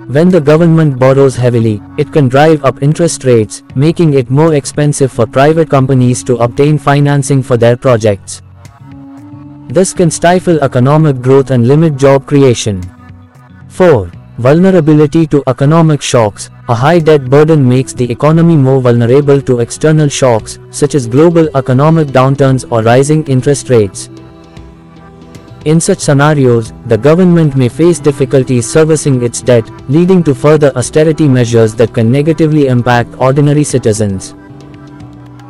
When 0.09 0.31
the 0.31 0.41
government 0.41 0.99
borrows 0.99 1.37
heavily, 1.37 1.83
it 1.99 2.11
can 2.15 2.29
drive 2.29 2.65
up 2.65 2.83
interest 2.83 3.25
rates, 3.25 3.63
making 3.75 4.15
it 4.15 4.31
more 4.31 4.55
expensive 4.55 5.13
for 5.13 5.27
private 5.27 5.69
companies 5.69 6.25
to 6.25 6.37
obtain 6.37 6.79
financing 6.79 7.43
for 7.43 7.59
their 7.59 7.77
projects. 7.77 8.41
This 9.69 9.93
can 9.93 10.11
stifle 10.11 10.59
economic 10.61 11.21
growth 11.21 11.51
and 11.51 11.69
limit 11.69 11.99
job 11.99 12.25
creation. 12.25 12.81
4. 13.69 14.11
Vulnerability 14.39 15.27
to 15.27 15.43
economic 15.47 16.01
shocks. 16.01 16.49
A 16.71 16.75
high 16.75 17.01
debt 17.01 17.29
burden 17.29 17.69
makes 17.69 17.93
the 17.93 18.11
economy 18.11 18.57
more 18.57 18.81
vulnerable 18.81 19.43
to 19.43 19.61
external 19.61 20.09
shocks, 20.09 20.59
such 20.71 20.95
as 20.95 21.07
global 21.07 21.55
economic 21.55 22.09
downturns 22.09 22.65
or 22.73 22.83
rising 22.83 23.27
interest 23.27 23.69
rates. 23.69 24.09
In 25.65 25.81
such 25.81 25.99
scenarios, 25.99 26.73
the 26.87 26.97
government 26.97 27.57
may 27.57 27.69
face 27.69 27.99
difficulties 27.99 28.71
servicing 28.71 29.23
its 29.23 29.43
debt, 29.43 29.69
leading 29.91 30.23
to 30.23 30.35
further 30.35 30.71
austerity 30.77 31.27
measures 31.27 31.75
that 31.75 31.93
can 31.93 32.13
negatively 32.13 32.69
impact 32.69 33.11
ordinary 33.19 33.65
citizens. 33.65 34.35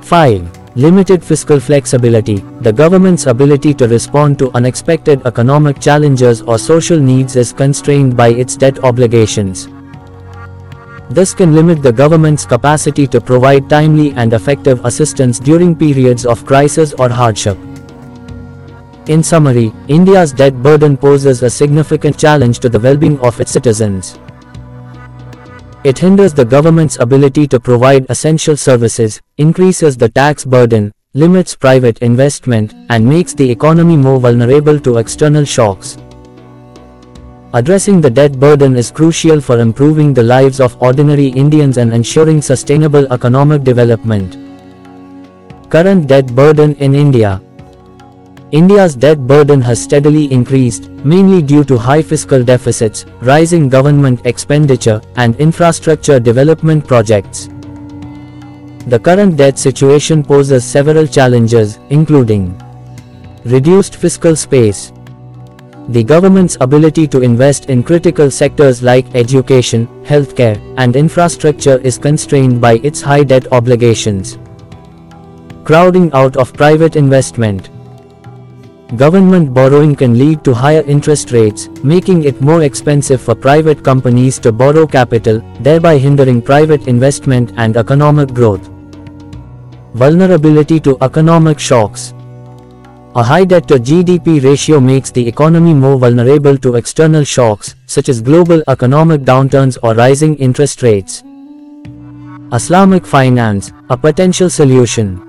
5. 0.01 0.77
Limited 0.77 1.23
fiscal 1.23 1.61
flexibility. 1.61 2.37
The 2.63 2.73
government's 2.73 3.27
ability 3.27 3.75
to 3.75 3.89
respond 3.89 4.39
to 4.39 4.51
unexpected 4.53 5.21
economic 5.27 5.79
challenges 5.79 6.41
or 6.41 6.57
social 6.57 6.99
needs 6.99 7.37
is 7.37 7.53
constrained 7.53 8.17
by 8.17 8.29
its 8.29 8.57
debt 8.57 8.83
obligations. 8.85 9.69
This 11.11 11.35
can 11.35 11.55
limit 11.55 11.83
the 11.83 11.93
government's 11.93 12.47
capacity 12.47 13.07
to 13.09 13.21
provide 13.21 13.69
timely 13.69 14.13
and 14.13 14.33
effective 14.33 14.85
assistance 14.85 15.39
during 15.39 15.75
periods 15.75 16.25
of 16.25 16.47
crisis 16.47 16.95
or 16.95 17.09
hardship. 17.09 17.59
In 19.09 19.23
summary, 19.23 19.73
India's 19.89 20.35
debt 20.35 20.63
burden 20.63 20.95
poses 20.95 21.43
a 21.43 21.49
significant 21.49 22.19
challenge 22.19 22.59
to 22.59 22.69
the 22.69 22.79
well-being 22.79 23.19
of 23.21 23.41
its 23.41 23.51
citizens. 23.51 24.19
It 25.83 25.99
hinders 25.99 26.35
the 26.35 26.45
government's 26.45 26.99
ability 27.01 27.49
to 27.49 27.59
provide 27.59 28.05
essential 28.11 28.55
services, 28.55 29.23
increases 29.39 29.97
the 29.97 30.11
tax 30.11 30.45
burden, 30.45 30.93
limits 31.15 31.57
private 31.57 32.01
investment, 32.01 32.75
and 32.91 33.07
makes 33.07 33.33
the 33.33 33.51
economy 33.51 33.97
more 33.97 34.21
vulnerable 34.21 34.79
to 34.81 34.99
external 34.99 35.47
shocks. 35.47 35.97
Addressing 37.55 38.03
the 38.03 38.11
debt 38.11 38.39
burden 38.39 38.77
is 38.77 38.91
crucial 38.91 39.41
for 39.41 39.59
improving 39.59 40.13
the 40.13 40.23
lives 40.23 40.61
of 40.61 40.77
ordinary 40.83 41.29
Indians 41.29 41.79
and 41.79 41.95
ensuring 41.95 42.43
sustainable 42.43 43.11
economic 43.11 43.65
development. 43.65 44.37
Current 45.71 46.09
debt 46.09 46.27
burden 46.35 46.75
in 46.75 46.95
India 46.95 47.41
India's 48.51 48.95
debt 48.95 49.27
burden 49.27 49.61
has 49.61 49.83
steadily 49.83 50.33
increased, 50.33 50.89
mainly 51.05 51.43
due 51.43 51.65
to 51.65 51.77
high 51.77 52.01
fiscal 52.01 52.43
deficits, 52.43 53.05
rising 53.21 53.69
government 53.69 54.23
expenditure, 54.25 55.03
and 55.17 55.37
infrastructure 55.37 56.19
development 56.19 56.87
projects. 56.87 57.49
The 58.87 58.99
current 58.99 59.37
debt 59.37 59.59
situation 59.59 60.23
poses 60.23 60.65
several 60.65 61.07
challenges, 61.07 61.79
including 61.91 62.59
reduced 63.45 63.97
fiscal 63.97 64.35
space, 64.35 64.93
the 65.89 66.05
government's 66.05 66.57
ability 66.61 67.07
to 67.09 67.23
invest 67.23 67.71
in 67.71 67.83
critical 67.83 68.31
sectors 68.31 68.83
like 68.83 69.15
education, 69.15 69.87
healthcare, 70.05 70.59
and 70.77 70.97
infrastructure 70.97 71.79
is 71.79 71.97
constrained 71.97 72.61
by 72.61 72.75
its 72.83 73.01
high 73.01 73.25
debt 73.25 73.51
obligations. 73.53 74.39
Crowding 75.65 76.11
out 76.13 76.37
of 76.37 76.53
private 76.53 76.97
investment. 76.97 77.71
Government 78.97 79.53
borrowing 79.53 79.95
can 79.95 80.17
lead 80.17 80.43
to 80.45 80.55
higher 80.55 80.81
interest 80.87 81.31
rates, 81.31 81.69
making 81.85 82.25
it 82.25 82.41
more 82.41 82.63
expensive 82.63 83.21
for 83.21 83.35
private 83.35 83.85
companies 83.85 84.39
to 84.39 84.51
borrow 84.51 84.87
capital, 84.87 85.43
thereby 85.61 85.99
hindering 85.99 86.41
private 86.41 86.89
investment 86.89 87.53
and 87.59 87.77
economic 87.77 88.33
growth. 88.33 88.67
Vulnerability 89.93 90.81
to 90.81 90.97
economic 91.03 91.59
shocks. 91.59 92.15
A 93.15 93.23
high 93.23 93.45
debt 93.45 93.69
to 93.69 93.75
GDP 93.75 94.43
ratio 94.43 94.81
makes 94.81 95.11
the 95.11 95.29
economy 95.29 95.75
more 95.75 95.99
vulnerable 95.99 96.57
to 96.57 96.77
external 96.77 97.25
shocks, 97.25 97.75
such 97.85 98.09
as 98.09 98.23
global 98.23 98.63
economic 98.69 99.21
downturns 99.21 99.77
or 99.83 99.95
rising 99.95 100.35
interest 100.37 100.83
rates. 100.83 101.23
Islamic 102.55 103.05
finance, 103.05 103.71
a 103.91 103.99
potential 103.99 104.49
solution. 104.49 105.28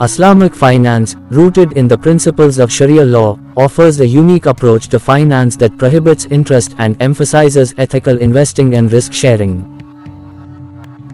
Islamic 0.00 0.54
finance, 0.54 1.16
rooted 1.30 1.72
in 1.72 1.88
the 1.88 1.98
principles 1.98 2.58
of 2.58 2.70
Sharia 2.70 3.04
law, 3.04 3.36
offers 3.56 3.98
a 3.98 4.06
unique 4.06 4.46
approach 4.46 4.86
to 4.90 5.00
finance 5.00 5.56
that 5.56 5.76
prohibits 5.76 6.26
interest 6.26 6.76
and 6.78 6.96
emphasizes 7.02 7.74
ethical 7.78 8.16
investing 8.18 8.76
and 8.76 8.92
risk 8.92 9.12
sharing. 9.12 9.74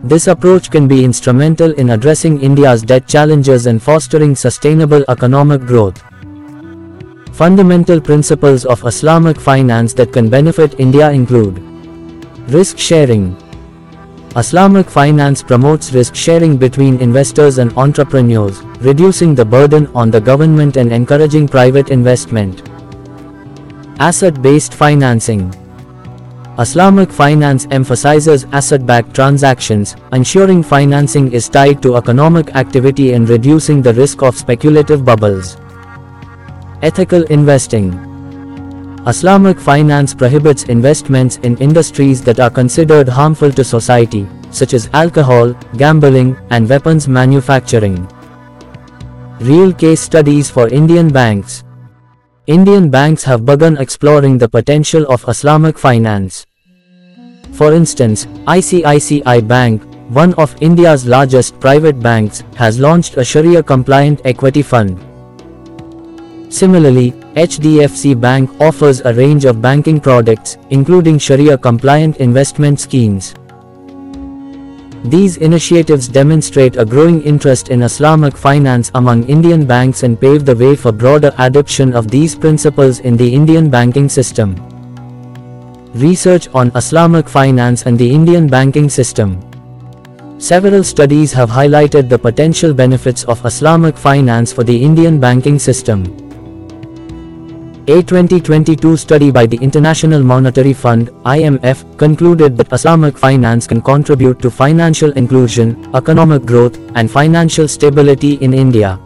This 0.03 0.27
approach 0.27 0.70
can 0.70 0.87
be 0.87 1.03
instrumental 1.03 1.73
in 1.73 1.90
addressing 1.90 2.42
India's 2.42 2.83
debt 2.83 3.09
challenges 3.09 3.64
and 3.64 3.83
fostering 3.83 4.37
sustainable 4.37 5.03
economic 5.09 5.62
growth. 5.62 6.03
Fundamental 7.33 8.03
principles 8.03 8.66
of 8.66 8.85
Islamic 8.85 9.40
finance 9.40 9.94
that 9.94 10.12
can 10.12 10.29
benefit 10.29 10.79
India 10.79 11.11
include 11.11 11.59
Risk 12.49 12.77
sharing, 12.77 13.35
Islamic 14.37 14.90
finance 14.90 15.44
promotes 15.44 15.92
risk 15.92 16.12
sharing 16.16 16.57
between 16.57 16.99
investors 16.99 17.59
and 17.59 17.73
entrepreneurs, 17.79 18.62
reducing 18.81 19.33
the 19.33 19.44
burden 19.44 19.87
on 19.94 20.11
the 20.11 20.20
government 20.20 20.77
and 20.77 20.92
encouraging 20.92 21.47
private 21.47 21.90
investment. 21.90 22.68
Asset-based 24.01 24.75
financing 24.75 25.55
Islamic 26.59 27.12
finance 27.12 27.68
emphasizes 27.70 28.44
asset-backed 28.51 29.14
transactions, 29.14 29.94
ensuring 30.12 30.64
financing 30.64 31.31
is 31.33 31.49
tied 31.49 31.81
to 31.83 31.97
economic 31.97 32.57
activity 32.57 33.12
and 33.12 33.29
reducing 33.29 33.83
the 33.83 33.94
risk 33.94 34.23
of 34.23 34.37
speculative 34.37 35.05
bubbles. 35.05 35.57
Ethical 36.83 37.23
investing 37.25 38.13
Islamic 39.07 39.61
finance 39.61 40.14
prohibits 40.14 40.64
investments 40.64 41.37
in 41.43 41.59
industries 41.59 42.23
that 42.23 42.40
are 42.40 42.49
considered 42.49 43.07
harmful 43.07 43.53
to 43.53 43.62
society, 43.62 44.27
such 44.51 44.73
as 44.73 44.88
alcohol, 44.95 45.53
gambling, 45.77 46.35
and 46.49 46.67
weapons 46.67 47.07
manufacturing. 47.07 48.09
Real 49.40 49.75
case 49.75 50.01
studies 50.01 50.49
for 50.49 50.69
Indian 50.69 51.12
banks. 51.12 51.64
Indian 52.47 52.88
banks 52.88 53.23
have 53.25 53.45
begun 53.45 53.77
exploring 53.77 54.38
the 54.38 54.49
potential 54.49 55.05
of 55.12 55.29
Islamic 55.29 55.79
finance. 55.79 56.47
For 57.53 57.75
instance, 57.75 58.25
ICICI 58.47 59.47
Bank, 59.47 59.83
one 60.09 60.33
of 60.35 60.57
India's 60.62 61.05
largest 61.05 61.61
private 61.61 62.01
banks, 62.01 62.43
has 62.57 62.81
launched 62.81 63.19
a 63.19 63.25
Sharia-compliant 63.25 64.23
equity 64.25 64.62
fund. 64.62 64.99
Similarly, 66.55 67.11
HDFC 67.35 68.21
Bank 68.21 68.49
offers 68.61 69.01
a 69.01 69.12
range 69.12 69.45
of 69.45 69.61
banking 69.61 69.99
products, 69.99 70.57
including 70.71 71.19
Sharia-compliant 71.19 72.19
investment 72.19 72.79
schemes. 72.79 73.35
These 75.03 75.38
initiatives 75.38 76.07
demonstrate 76.07 76.77
a 76.77 76.85
growing 76.85 77.23
interest 77.23 77.71
in 77.71 77.83
Islamic 77.83 78.37
finance 78.37 78.93
among 78.95 79.25
Indian 79.25 79.67
banks 79.67 80.05
and 80.05 80.21
pave 80.21 80.45
the 80.45 80.55
way 80.55 80.77
for 80.77 80.93
broader 80.93 81.33
adoption 81.38 81.93
of 81.93 82.09
these 82.09 82.37
principles 82.37 83.01
in 83.01 83.17
the 83.17 83.35
Indian 83.35 83.69
banking 83.69 84.09
system. 84.09 84.55
Research 85.93 86.47
on 86.55 86.71
Islamic 86.77 87.29
finance 87.29 87.83
and 87.83 87.99
the 87.99 88.09
Indian 88.09 88.47
banking 88.47 88.88
system. 88.88 89.40
Several 90.38 90.85
studies 90.85 91.33
have 91.33 91.51
highlighted 91.51 92.09
the 92.09 92.19
potential 92.19 92.73
benefits 92.73 93.25
of 93.25 93.45
Islamic 93.45 93.97
finance 93.97 94.53
for 94.53 94.62
the 94.62 94.81
Indian 94.81 95.19
banking 95.19 95.59
system. 95.59 96.24
A 97.87 98.01
2022 98.03 98.97
study 98.97 99.31
by 99.31 99.44
the 99.44 99.59
International 99.59 100.23
Monetary 100.23 100.73
Fund 100.73 101.11
IMF 101.27 101.99
concluded 101.99 102.57
that 102.57 102.73
Islamic 102.73 103.18
finance 103.18 103.66
can 103.66 103.83
contribute 103.83 104.40
to 104.40 104.51
financial 104.51 105.12
inclusion, 105.12 105.77
economic 105.94 106.47
growth, 106.47 106.79
and 106.94 107.11
financial 107.11 107.68
stability 107.68 108.37
in 108.37 108.55
India. 108.55 108.99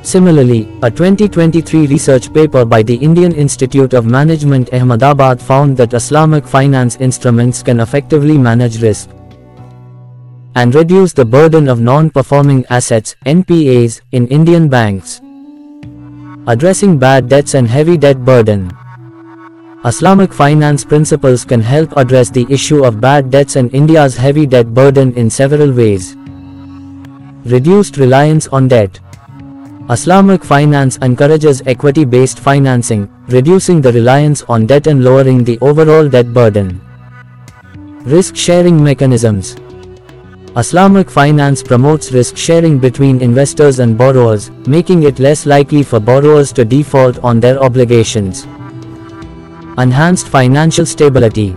Similarly, 0.00 0.62
a 0.82 0.90
2023 0.90 1.86
research 1.88 2.32
paper 2.32 2.64
by 2.64 2.82
the 2.82 2.94
Indian 2.96 3.34
Institute 3.34 3.92
of 3.92 4.06
Management 4.06 4.72
Ahmedabad 4.72 5.38
found 5.38 5.76
that 5.76 5.92
Islamic 5.92 6.46
finance 6.46 6.96
instruments 7.00 7.62
can 7.62 7.80
effectively 7.80 8.38
manage 8.38 8.80
risk 8.80 9.10
and 10.54 10.74
reduce 10.74 11.12
the 11.12 11.26
burden 11.26 11.68
of 11.68 11.80
non-performing 11.80 12.64
assets 12.70 13.14
NPAs 13.26 14.00
in 14.12 14.26
Indian 14.28 14.70
banks. 14.70 15.20
Addressing 16.48 16.96
bad 16.96 17.28
debts 17.28 17.54
and 17.54 17.66
heavy 17.66 17.96
debt 17.96 18.24
burden. 18.24 18.70
Islamic 19.84 20.32
finance 20.32 20.84
principles 20.84 21.44
can 21.44 21.60
help 21.60 21.96
address 21.96 22.30
the 22.30 22.46
issue 22.48 22.84
of 22.84 23.00
bad 23.00 23.32
debts 23.32 23.56
and 23.56 23.74
India's 23.74 24.16
heavy 24.16 24.46
debt 24.46 24.72
burden 24.72 25.12
in 25.14 25.28
several 25.28 25.72
ways. 25.72 26.14
Reduced 27.44 27.96
reliance 27.96 28.46
on 28.48 28.68
debt. 28.68 29.00
Islamic 29.90 30.44
finance 30.44 30.98
encourages 31.02 31.62
equity-based 31.66 32.38
financing, 32.38 33.10
reducing 33.26 33.80
the 33.80 33.92
reliance 33.92 34.44
on 34.48 34.66
debt 34.66 34.86
and 34.86 35.02
lowering 35.02 35.42
the 35.42 35.58
overall 35.60 36.08
debt 36.08 36.32
burden. 36.32 36.80
Risk-sharing 38.04 38.80
mechanisms. 38.80 39.56
Islamic 40.56 41.10
finance 41.10 41.62
promotes 41.62 42.12
risk-sharing 42.12 42.78
between 42.78 43.20
investors 43.20 43.78
and 43.78 43.98
borrowers, 43.98 44.50
making 44.66 45.02
it 45.02 45.18
less 45.18 45.44
likely 45.44 45.82
for 45.82 46.00
borrowers 46.00 46.50
to 46.54 46.64
default 46.64 47.18
on 47.18 47.40
their 47.40 47.62
obligations. 47.62 48.44
Enhanced 49.76 50.28
financial 50.28 50.86
stability. 50.86 51.54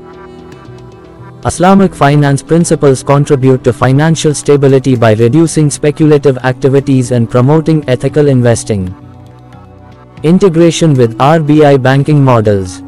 Islamic 1.46 1.96
finance 1.96 2.44
principles 2.44 3.02
contribute 3.02 3.64
to 3.64 3.72
financial 3.72 4.34
stability 4.34 4.98
by 4.98 5.14
reducing 5.14 5.70
speculative 5.70 6.38
activities 6.40 7.12
and 7.12 7.32
promoting 7.32 7.88
ethical 7.88 8.28
investing. 8.28 8.94
Integration 10.24 10.94
with 10.94 11.18
RBI 11.20 11.82
banking 11.82 12.22
models. 12.22 12.82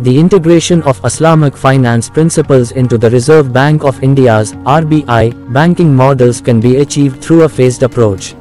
The 0.00 0.18
integration 0.18 0.82
of 0.84 0.98
Islamic 1.04 1.54
finance 1.54 2.08
principles 2.08 2.70
into 2.72 2.96
the 2.96 3.10
Reserve 3.10 3.52
Bank 3.52 3.84
of 3.84 4.02
India's 4.02 4.54
RBI 4.64 5.52
banking 5.52 5.94
models 5.94 6.40
can 6.40 6.58
be 6.58 6.76
achieved 6.76 7.22
through 7.22 7.42
a 7.42 7.48
phased 7.50 7.82
approach. 7.82 8.34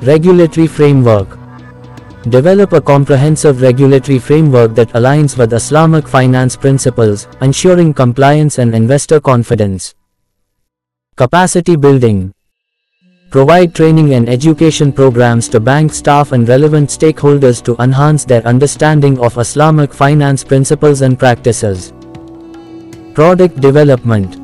Regulatory 0.00 0.66
framework 0.66 1.38
Develop 2.22 2.72
a 2.72 2.80
comprehensive 2.80 3.60
regulatory 3.60 4.18
framework 4.18 4.74
that 4.76 4.88
aligns 4.94 5.36
with 5.36 5.52
Islamic 5.52 6.08
finance 6.08 6.56
principles, 6.56 7.28
ensuring 7.42 7.92
compliance 7.92 8.58
and 8.58 8.74
investor 8.74 9.20
confidence. 9.20 9.94
Capacity 11.16 11.76
building. 11.76 12.32
Provide 13.30 13.76
training 13.76 14.14
and 14.14 14.28
education 14.28 14.92
programs 14.92 15.48
to 15.50 15.60
bank 15.60 15.92
staff 15.92 16.32
and 16.32 16.48
relevant 16.48 16.88
stakeholders 16.88 17.62
to 17.62 17.76
enhance 17.80 18.24
their 18.24 18.44
understanding 18.44 19.20
of 19.20 19.38
Islamic 19.38 19.94
finance 19.94 20.42
principles 20.42 21.02
and 21.02 21.16
practices. 21.16 21.92
Product 23.14 23.60
development. 23.60 24.34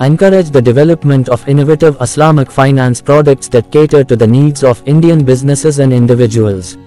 Encourage 0.00 0.48
the 0.48 0.62
development 0.62 1.28
of 1.28 1.46
innovative 1.46 2.00
Islamic 2.00 2.50
finance 2.50 3.02
products 3.02 3.48
that 3.48 3.70
cater 3.70 4.02
to 4.02 4.16
the 4.16 4.26
needs 4.26 4.64
of 4.64 4.82
Indian 4.86 5.22
businesses 5.22 5.78
and 5.78 5.92
individuals. 5.92 6.78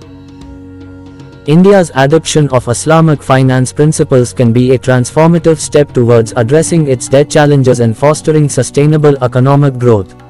India's 1.45 1.91
adoption 1.93 2.49
of 2.49 2.67
Islamic 2.67 3.21
finance 3.21 3.71
principles 3.71 4.33
can 4.33 4.51
be 4.51 4.73
a 4.73 4.79
transformative 4.79 5.59
step 5.59 5.93
towards 5.93 6.33
addressing 6.37 6.87
its 6.87 7.07
debt 7.07 7.29
challenges 7.29 7.81
and 7.81 7.95
fostering 7.95 8.49
sustainable 8.49 9.15
economic 9.23 9.77
growth. 9.77 10.22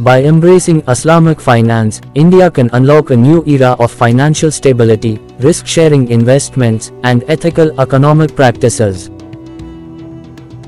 By 0.00 0.24
embracing 0.24 0.82
Islamic 0.88 1.40
finance, 1.40 2.00
India 2.16 2.50
can 2.50 2.68
unlock 2.72 3.10
a 3.10 3.16
new 3.16 3.44
era 3.46 3.76
of 3.78 3.92
financial 3.92 4.50
stability, 4.50 5.20
risk-sharing 5.38 6.08
investments, 6.08 6.90
and 7.04 7.22
ethical 7.28 7.80
economic 7.80 8.34
practices. 8.34 9.08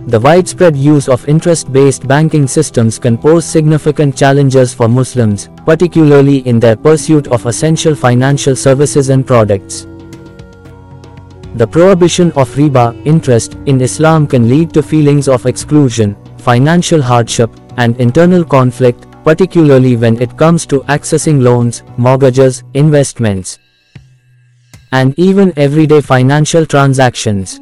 The 0.06 0.20
widespread 0.20 0.76
use 0.76 1.08
of 1.08 1.28
interest-based 1.28 2.06
banking 2.06 2.46
systems 2.46 3.00
can 3.00 3.18
pose 3.18 3.44
significant 3.44 4.16
challenges 4.16 4.72
for 4.72 4.86
Muslims, 4.86 5.48
particularly 5.64 6.46
in 6.46 6.60
their 6.60 6.76
pursuit 6.76 7.26
of 7.26 7.46
essential 7.46 7.96
financial 7.96 8.54
services 8.54 9.08
and 9.08 9.26
products. 9.26 9.88
The 11.56 11.66
prohibition 11.66 12.30
of 12.36 12.54
riba, 12.54 12.94
interest, 13.04 13.54
in 13.66 13.80
Islam 13.80 14.28
can 14.28 14.48
lead 14.48 14.72
to 14.74 14.84
feelings 14.84 15.26
of 15.26 15.46
exclusion, 15.46 16.14
financial 16.38 17.02
hardship, 17.02 17.50
and 17.76 17.96
internal 18.00 18.44
conflict, 18.44 19.04
particularly 19.26 19.96
when 19.96 20.22
it 20.22 20.36
comes 20.38 20.64
to 20.64 20.82
accessing 20.82 21.42
loans, 21.42 21.82
mortgages, 21.96 22.62
investments, 22.74 23.58
and 24.92 25.18
even 25.18 25.52
everyday 25.56 26.00
financial 26.00 26.64
transactions. 26.64 27.58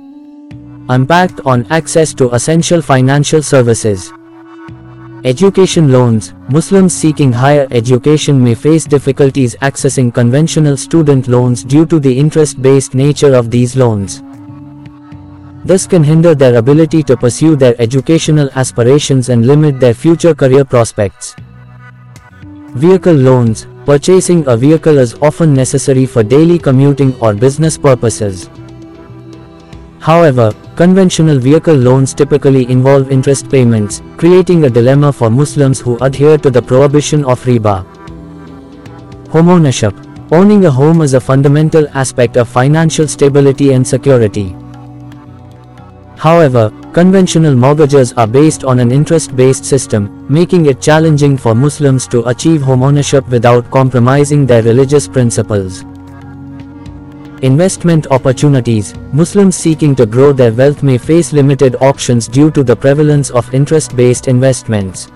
Impact 0.90 1.40
on 1.46 1.66
access 1.70 2.12
to 2.12 2.28
essential 2.34 2.82
financial 2.82 3.42
services. 3.42 4.12
Education 5.24 5.90
loans 5.90 6.34
Muslims 6.50 6.92
seeking 6.92 7.32
higher 7.32 7.66
education 7.70 8.44
may 8.44 8.54
face 8.54 8.84
difficulties 8.84 9.56
accessing 9.62 10.12
conventional 10.12 10.76
student 10.76 11.28
loans 11.28 11.64
due 11.64 11.86
to 11.86 11.98
the 11.98 12.18
interest-based 12.18 12.92
nature 12.94 13.34
of 13.34 13.50
these 13.50 13.74
loans. 13.74 14.22
This 15.64 15.86
can 15.86 16.04
hinder 16.04 16.34
their 16.34 16.56
ability 16.56 17.02
to 17.04 17.16
pursue 17.16 17.56
their 17.56 17.74
educational 17.80 18.50
aspirations 18.54 19.30
and 19.30 19.46
limit 19.46 19.80
their 19.80 19.94
future 19.94 20.34
career 20.34 20.66
prospects. 20.66 21.34
Vehicle 22.74 23.14
loans 23.14 23.68
Purchasing 23.86 24.44
a 24.48 24.56
vehicle 24.56 24.98
is 24.98 25.14
often 25.22 25.54
necessary 25.54 26.06
for 26.06 26.24
daily 26.24 26.58
commuting 26.58 27.14
or 27.20 27.32
business 27.32 27.78
purposes. 27.78 28.50
However, 30.00 30.52
conventional 30.74 31.38
vehicle 31.38 31.76
loans 31.76 32.14
typically 32.14 32.68
involve 32.68 33.12
interest 33.12 33.48
payments, 33.48 34.02
creating 34.16 34.64
a 34.64 34.70
dilemma 34.70 35.12
for 35.12 35.30
Muslims 35.30 35.78
who 35.78 35.98
adhere 35.98 36.36
to 36.38 36.50
the 36.50 36.62
prohibition 36.62 37.24
of 37.26 37.44
riba. 37.44 37.86
Homeownership 39.28 39.94
Owning 40.32 40.64
a 40.64 40.70
home 40.70 41.02
is 41.02 41.14
a 41.14 41.20
fundamental 41.20 41.86
aspect 41.94 42.36
of 42.36 42.48
financial 42.48 43.06
stability 43.06 43.72
and 43.72 43.86
security. 43.86 44.56
However, 46.16 46.70
conventional 46.92 47.54
mortgages 47.54 48.12
are 48.14 48.26
based 48.26 48.64
on 48.64 48.78
an 48.78 48.92
interest-based 48.92 49.64
system, 49.64 50.26
making 50.28 50.66
it 50.66 50.80
challenging 50.80 51.36
for 51.36 51.54
Muslims 51.54 52.06
to 52.08 52.24
achieve 52.28 52.60
homeownership 52.60 53.28
without 53.28 53.70
compromising 53.70 54.46
their 54.46 54.62
religious 54.62 55.08
principles. 55.08 55.84
Investment 57.42 58.06
opportunities 58.10 58.94
Muslims 59.12 59.54
seeking 59.54 59.94
to 59.96 60.06
grow 60.06 60.32
their 60.32 60.52
wealth 60.52 60.82
may 60.82 60.96
face 60.96 61.32
limited 61.32 61.76
options 61.82 62.26
due 62.26 62.50
to 62.50 62.62
the 62.62 62.74
prevalence 62.74 63.28
of 63.30 63.52
interest-based 63.52 64.28
investments. 64.28 65.08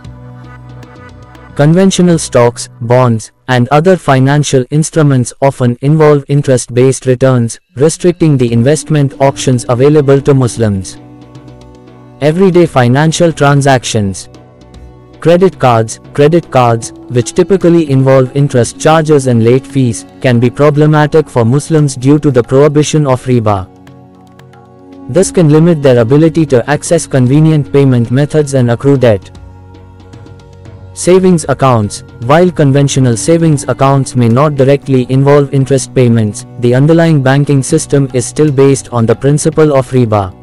Conventional 1.59 2.19
stocks, 2.19 2.69
bonds, 2.83 3.33
and 3.49 3.67
other 3.71 3.97
financial 3.97 4.65
instruments 4.71 5.33
often 5.43 5.77
involve 5.81 6.25
interest-based 6.29 7.07
returns, 7.07 7.59
restricting 7.75 8.37
the 8.37 8.53
investment 8.53 9.21
options 9.21 9.67
available 9.69 10.21
to 10.21 10.35
Muslims. 10.35 10.99
Everyday 12.21 12.65
financial 12.65 13.33
transactions 13.33 14.29
Credit 15.19 15.59
cards, 15.59 15.99
credit 16.15 16.49
cards, 16.53 16.93
which 17.09 17.33
typically 17.33 17.91
involve 17.91 18.37
interest 18.37 18.79
charges 18.79 19.27
and 19.27 19.43
late 19.43 19.67
fees, 19.67 20.07
can 20.21 20.39
be 20.39 20.51
problematic 20.51 21.29
for 21.29 21.45
Muslims 21.45 21.97
due 21.97 22.21
to 22.21 22.31
the 22.31 22.41
prohibition 22.41 23.05
of 23.05 23.25
riba. 23.25 23.67
This 25.13 25.33
can 25.33 25.49
limit 25.49 25.83
their 25.83 25.99
ability 26.03 26.47
to 26.47 26.71
access 26.71 27.09
convenient 27.09 27.73
payment 27.73 28.13
methods 28.13 28.55
and 28.55 28.71
accrue 28.71 28.97
debt. 28.97 29.38
Savings 30.99 31.47
accounts 31.49 32.03
While 32.27 32.51
conventional 32.51 33.17
savings 33.17 33.63
accounts 33.69 34.17
may 34.17 34.29
not 34.29 34.57
directly 34.57 35.07
involve 35.09 35.55
interest 35.55 35.95
payments, 35.95 36.45
the 36.59 36.75
underlying 36.75 37.23
banking 37.23 37.63
system 37.63 38.11
is 38.15 38.27
still 38.27 38.51
based 38.51 38.89
on 38.89 39.07
the 39.07 39.15
principle 39.15 39.77
of 39.77 39.89
riba. 39.93 40.35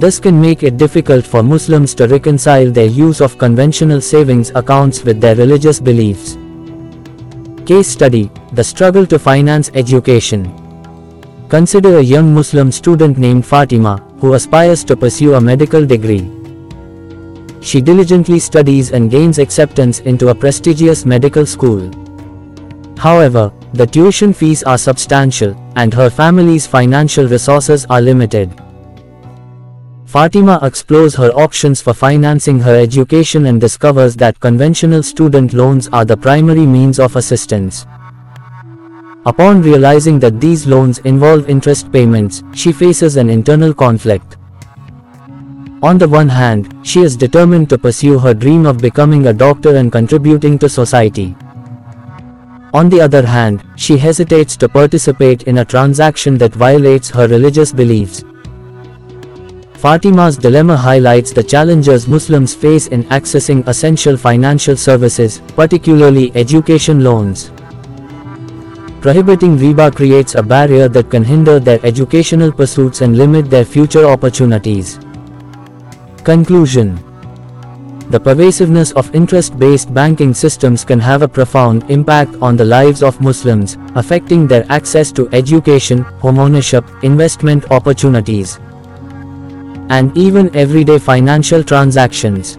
This 0.00 0.18
can 0.18 0.40
make 0.40 0.62
it 0.62 0.78
difficult 0.78 1.26
for 1.26 1.42
Muslims 1.42 1.94
to 1.96 2.08
reconcile 2.08 2.70
their 2.70 2.86
use 2.86 3.20
of 3.20 3.36
conventional 3.36 4.00
savings 4.00 4.50
accounts 4.54 5.04
with 5.04 5.20
their 5.20 5.36
religious 5.36 5.78
beliefs. 5.78 6.38
Case 7.66 7.88
study 7.88 8.30
The 8.54 8.64
struggle 8.64 9.04
to 9.08 9.18
finance 9.18 9.70
education. 9.74 10.50
Consider 11.50 11.98
a 11.98 12.08
young 12.16 12.32
Muslim 12.32 12.72
student 12.72 13.18
named 13.18 13.44
Fatima, 13.44 13.98
who 14.20 14.32
aspires 14.32 14.82
to 14.84 14.96
pursue 14.96 15.34
a 15.34 15.40
medical 15.40 15.84
degree. 15.84 16.41
She 17.62 17.80
diligently 17.80 18.40
studies 18.40 18.90
and 18.90 19.08
gains 19.08 19.38
acceptance 19.38 20.00
into 20.00 20.28
a 20.28 20.34
prestigious 20.34 21.06
medical 21.06 21.46
school. 21.46 21.90
However, 22.98 23.52
the 23.72 23.86
tuition 23.86 24.32
fees 24.32 24.64
are 24.64 24.76
substantial, 24.76 25.56
and 25.76 25.94
her 25.94 26.10
family's 26.10 26.66
financial 26.66 27.26
resources 27.26 27.86
are 27.88 28.00
limited. 28.00 28.50
Fatima 30.06 30.58
explores 30.62 31.14
her 31.14 31.30
options 31.30 31.80
for 31.80 31.94
financing 31.94 32.58
her 32.60 32.76
education 32.78 33.46
and 33.46 33.60
discovers 33.60 34.14
that 34.16 34.38
conventional 34.40 35.02
student 35.02 35.54
loans 35.54 35.88
are 35.92 36.04
the 36.04 36.16
primary 36.16 36.66
means 36.66 36.98
of 36.98 37.16
assistance. 37.16 37.86
Upon 39.24 39.62
realizing 39.62 40.18
that 40.18 40.40
these 40.40 40.66
loans 40.66 40.98
involve 40.98 41.48
interest 41.48 41.92
payments, 41.92 42.42
she 42.52 42.72
faces 42.72 43.16
an 43.16 43.30
internal 43.30 43.72
conflict. 43.72 44.36
On 45.82 45.98
the 45.98 46.08
one 46.08 46.28
hand, 46.28 46.72
she 46.84 47.00
is 47.00 47.16
determined 47.16 47.68
to 47.70 47.76
pursue 47.76 48.16
her 48.16 48.32
dream 48.32 48.66
of 48.66 48.78
becoming 48.78 49.26
a 49.26 49.32
doctor 49.32 49.74
and 49.74 49.90
contributing 49.90 50.56
to 50.60 50.68
society. 50.68 51.34
On 52.72 52.88
the 52.88 53.00
other 53.00 53.26
hand, 53.26 53.64
she 53.74 53.98
hesitates 53.98 54.56
to 54.58 54.68
participate 54.68 55.42
in 55.42 55.58
a 55.58 55.64
transaction 55.64 56.38
that 56.38 56.54
violates 56.54 57.10
her 57.10 57.26
religious 57.26 57.72
beliefs. 57.72 58.22
Fatima's 59.74 60.38
dilemma 60.38 60.76
highlights 60.76 61.32
the 61.32 61.42
challenges 61.42 62.06
Muslims 62.06 62.54
face 62.54 62.86
in 62.86 63.02
accessing 63.04 63.66
essential 63.66 64.16
financial 64.16 64.76
services, 64.76 65.42
particularly 65.56 66.30
education 66.36 67.02
loans. 67.02 67.50
Prohibiting 69.00 69.58
riba 69.58 69.92
creates 69.92 70.36
a 70.36 70.42
barrier 70.44 70.86
that 70.86 71.10
can 71.10 71.24
hinder 71.24 71.58
their 71.58 71.84
educational 71.84 72.52
pursuits 72.52 73.00
and 73.00 73.18
limit 73.18 73.50
their 73.50 73.64
future 73.64 74.04
opportunities. 74.04 75.00
Conclusion 76.24 76.94
The 78.10 78.20
pervasiveness 78.20 78.92
of 78.92 79.12
interest-based 79.12 79.92
banking 79.92 80.32
systems 80.32 80.84
can 80.84 81.00
have 81.00 81.22
a 81.22 81.26
profound 81.26 81.90
impact 81.90 82.36
on 82.40 82.56
the 82.56 82.64
lives 82.64 83.02
of 83.02 83.20
Muslims, 83.20 83.76
affecting 83.96 84.46
their 84.46 84.64
access 84.68 85.10
to 85.12 85.28
education, 85.32 86.04
homeownership, 86.22 86.84
investment 87.02 87.68
opportunities, 87.72 88.60
and 89.90 90.16
even 90.16 90.54
everyday 90.54 91.00
financial 91.00 91.64
transactions. 91.64 92.56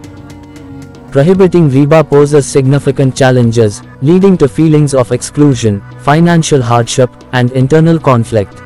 Prohibiting 1.10 1.70
riba 1.70 2.06
poses 2.06 2.44
significant 2.44 3.16
challenges, 3.16 3.82
leading 4.02 4.36
to 4.36 4.46
feelings 4.46 4.92
of 4.92 5.10
exclusion, 5.10 5.80
financial 6.00 6.60
hardship, 6.60 7.10
and 7.32 7.50
internal 7.52 7.98
conflict. 7.98 8.60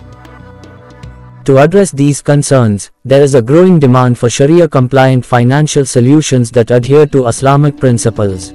To 1.49 1.57
address 1.57 1.91
these 1.93 2.21
concerns, 2.21 2.91
there 3.07 3.23
is 3.23 3.35
a 3.35 3.41
growing 3.41 3.79
demand 3.79 4.19
for 4.19 4.29
Sharia-compliant 4.29 5.25
financial 5.25 5.87
solutions 5.87 6.51
that 6.51 6.71
adhere 6.71 7.07
to 7.07 7.27
Islamic 7.27 7.79
principles. 7.79 8.53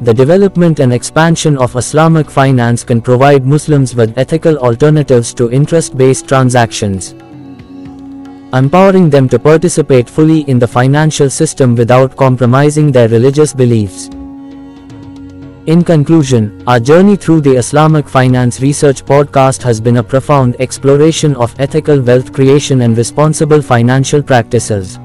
The 0.00 0.14
development 0.14 0.80
and 0.80 0.94
expansion 0.94 1.58
of 1.58 1.76
Islamic 1.76 2.30
finance 2.30 2.84
can 2.84 3.02
provide 3.02 3.44
Muslims 3.44 3.94
with 3.94 4.16
ethical 4.16 4.56
alternatives 4.56 5.34
to 5.34 5.50
interest-based 5.50 6.26
transactions, 6.26 7.12
empowering 8.54 9.10
them 9.10 9.28
to 9.28 9.38
participate 9.38 10.08
fully 10.08 10.48
in 10.48 10.58
the 10.58 10.66
financial 10.66 11.28
system 11.28 11.76
without 11.76 12.16
compromising 12.16 12.90
their 12.90 13.10
religious 13.10 13.52
beliefs. 13.52 14.08
In 15.66 15.84
conclusion, 15.84 16.60
our 16.66 16.80
journey 16.80 17.14
through 17.14 17.42
the 17.42 17.54
Islamic 17.54 18.08
Finance 18.08 18.60
Research 18.60 19.04
podcast 19.04 19.62
has 19.62 19.80
been 19.80 19.98
a 19.98 20.02
profound 20.02 20.56
exploration 20.58 21.36
of 21.36 21.54
ethical 21.60 22.00
wealth 22.00 22.32
creation 22.32 22.80
and 22.80 22.96
responsible 22.98 23.62
financial 23.62 24.20
practices. 24.20 24.98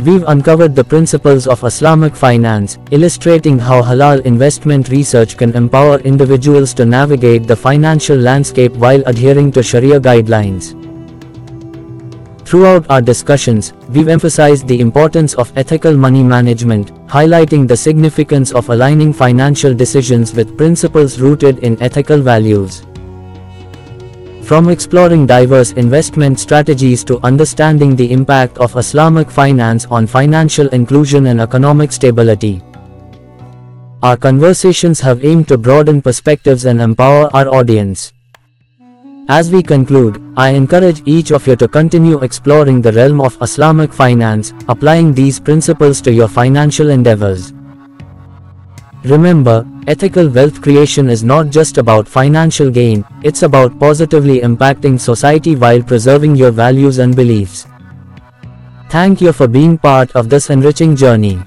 We've 0.00 0.24
uncovered 0.26 0.74
the 0.74 0.82
principles 0.82 1.46
of 1.46 1.62
Islamic 1.62 2.16
finance, 2.16 2.78
illustrating 2.90 3.56
how 3.56 3.82
halal 3.82 4.20
investment 4.22 4.88
research 4.88 5.36
can 5.36 5.54
empower 5.54 6.00
individuals 6.00 6.74
to 6.74 6.84
navigate 6.84 7.46
the 7.46 7.54
financial 7.54 8.16
landscape 8.16 8.72
while 8.72 9.02
adhering 9.06 9.52
to 9.52 9.62
Sharia 9.62 10.00
guidelines. 10.00 10.77
Throughout 12.48 12.86
our 12.88 13.02
discussions, 13.02 13.74
we've 13.90 14.08
emphasized 14.08 14.66
the 14.66 14.80
importance 14.80 15.34
of 15.34 15.52
ethical 15.54 15.94
money 15.94 16.22
management, 16.22 16.94
highlighting 17.06 17.68
the 17.68 17.76
significance 17.76 18.52
of 18.52 18.70
aligning 18.70 19.12
financial 19.12 19.74
decisions 19.74 20.32
with 20.32 20.56
principles 20.56 21.20
rooted 21.20 21.58
in 21.58 21.76
ethical 21.82 22.22
values. 22.22 22.86
From 24.44 24.70
exploring 24.70 25.26
diverse 25.26 25.72
investment 25.72 26.40
strategies 26.40 27.04
to 27.04 27.20
understanding 27.20 27.94
the 27.94 28.10
impact 28.10 28.56
of 28.56 28.78
Islamic 28.78 29.30
finance 29.30 29.84
on 29.90 30.06
financial 30.06 30.68
inclusion 30.68 31.26
and 31.26 31.42
economic 31.42 31.92
stability. 31.92 32.62
Our 34.02 34.16
conversations 34.16 35.00
have 35.00 35.22
aimed 35.22 35.48
to 35.48 35.58
broaden 35.58 36.00
perspectives 36.00 36.64
and 36.64 36.80
empower 36.80 37.28
our 37.36 37.46
audience. 37.54 38.14
As 39.30 39.50
we 39.52 39.62
conclude, 39.62 40.22
I 40.38 40.48
encourage 40.52 41.02
each 41.04 41.32
of 41.32 41.46
you 41.46 41.54
to 41.56 41.68
continue 41.68 42.18
exploring 42.20 42.80
the 42.80 42.92
realm 42.92 43.20
of 43.20 43.36
Islamic 43.42 43.92
finance, 43.92 44.54
applying 44.68 45.12
these 45.12 45.38
principles 45.38 46.00
to 46.00 46.10
your 46.10 46.28
financial 46.28 46.88
endeavors. 46.88 47.52
Remember, 49.04 49.66
ethical 49.86 50.30
wealth 50.30 50.62
creation 50.62 51.10
is 51.10 51.22
not 51.22 51.50
just 51.50 51.76
about 51.76 52.08
financial 52.08 52.70
gain, 52.70 53.04
it's 53.22 53.42
about 53.42 53.78
positively 53.78 54.40
impacting 54.40 54.98
society 54.98 55.54
while 55.56 55.82
preserving 55.82 56.34
your 56.34 56.50
values 56.50 56.96
and 56.96 57.14
beliefs. 57.14 57.66
Thank 58.88 59.20
you 59.20 59.34
for 59.34 59.46
being 59.46 59.76
part 59.76 60.10
of 60.12 60.30
this 60.30 60.48
enriching 60.48 60.96
journey. 60.96 61.38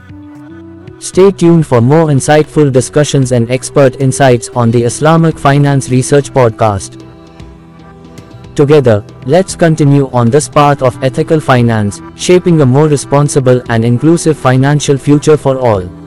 Stay 0.99 1.31
tuned 1.31 1.65
for 1.65 1.81
more 1.81 2.09
insightful 2.09 2.71
discussions 2.71 3.31
and 3.31 3.49
expert 3.49 3.99
insights 3.99 4.49
on 4.49 4.69
the 4.69 4.83
Islamic 4.83 5.35
Finance 5.35 5.89
Research 5.89 6.31
Podcast. 6.31 7.07
Together, 8.55 9.03
let's 9.25 9.55
continue 9.55 10.09
on 10.11 10.29
this 10.29 10.49
path 10.49 10.81
of 10.81 11.01
ethical 11.03 11.39
finance, 11.39 12.01
shaping 12.15 12.59
a 12.61 12.65
more 12.65 12.87
responsible 12.87 13.61
and 13.69 13.85
inclusive 13.85 14.37
financial 14.37 14.97
future 14.97 15.37
for 15.37 15.57
all. 15.57 16.00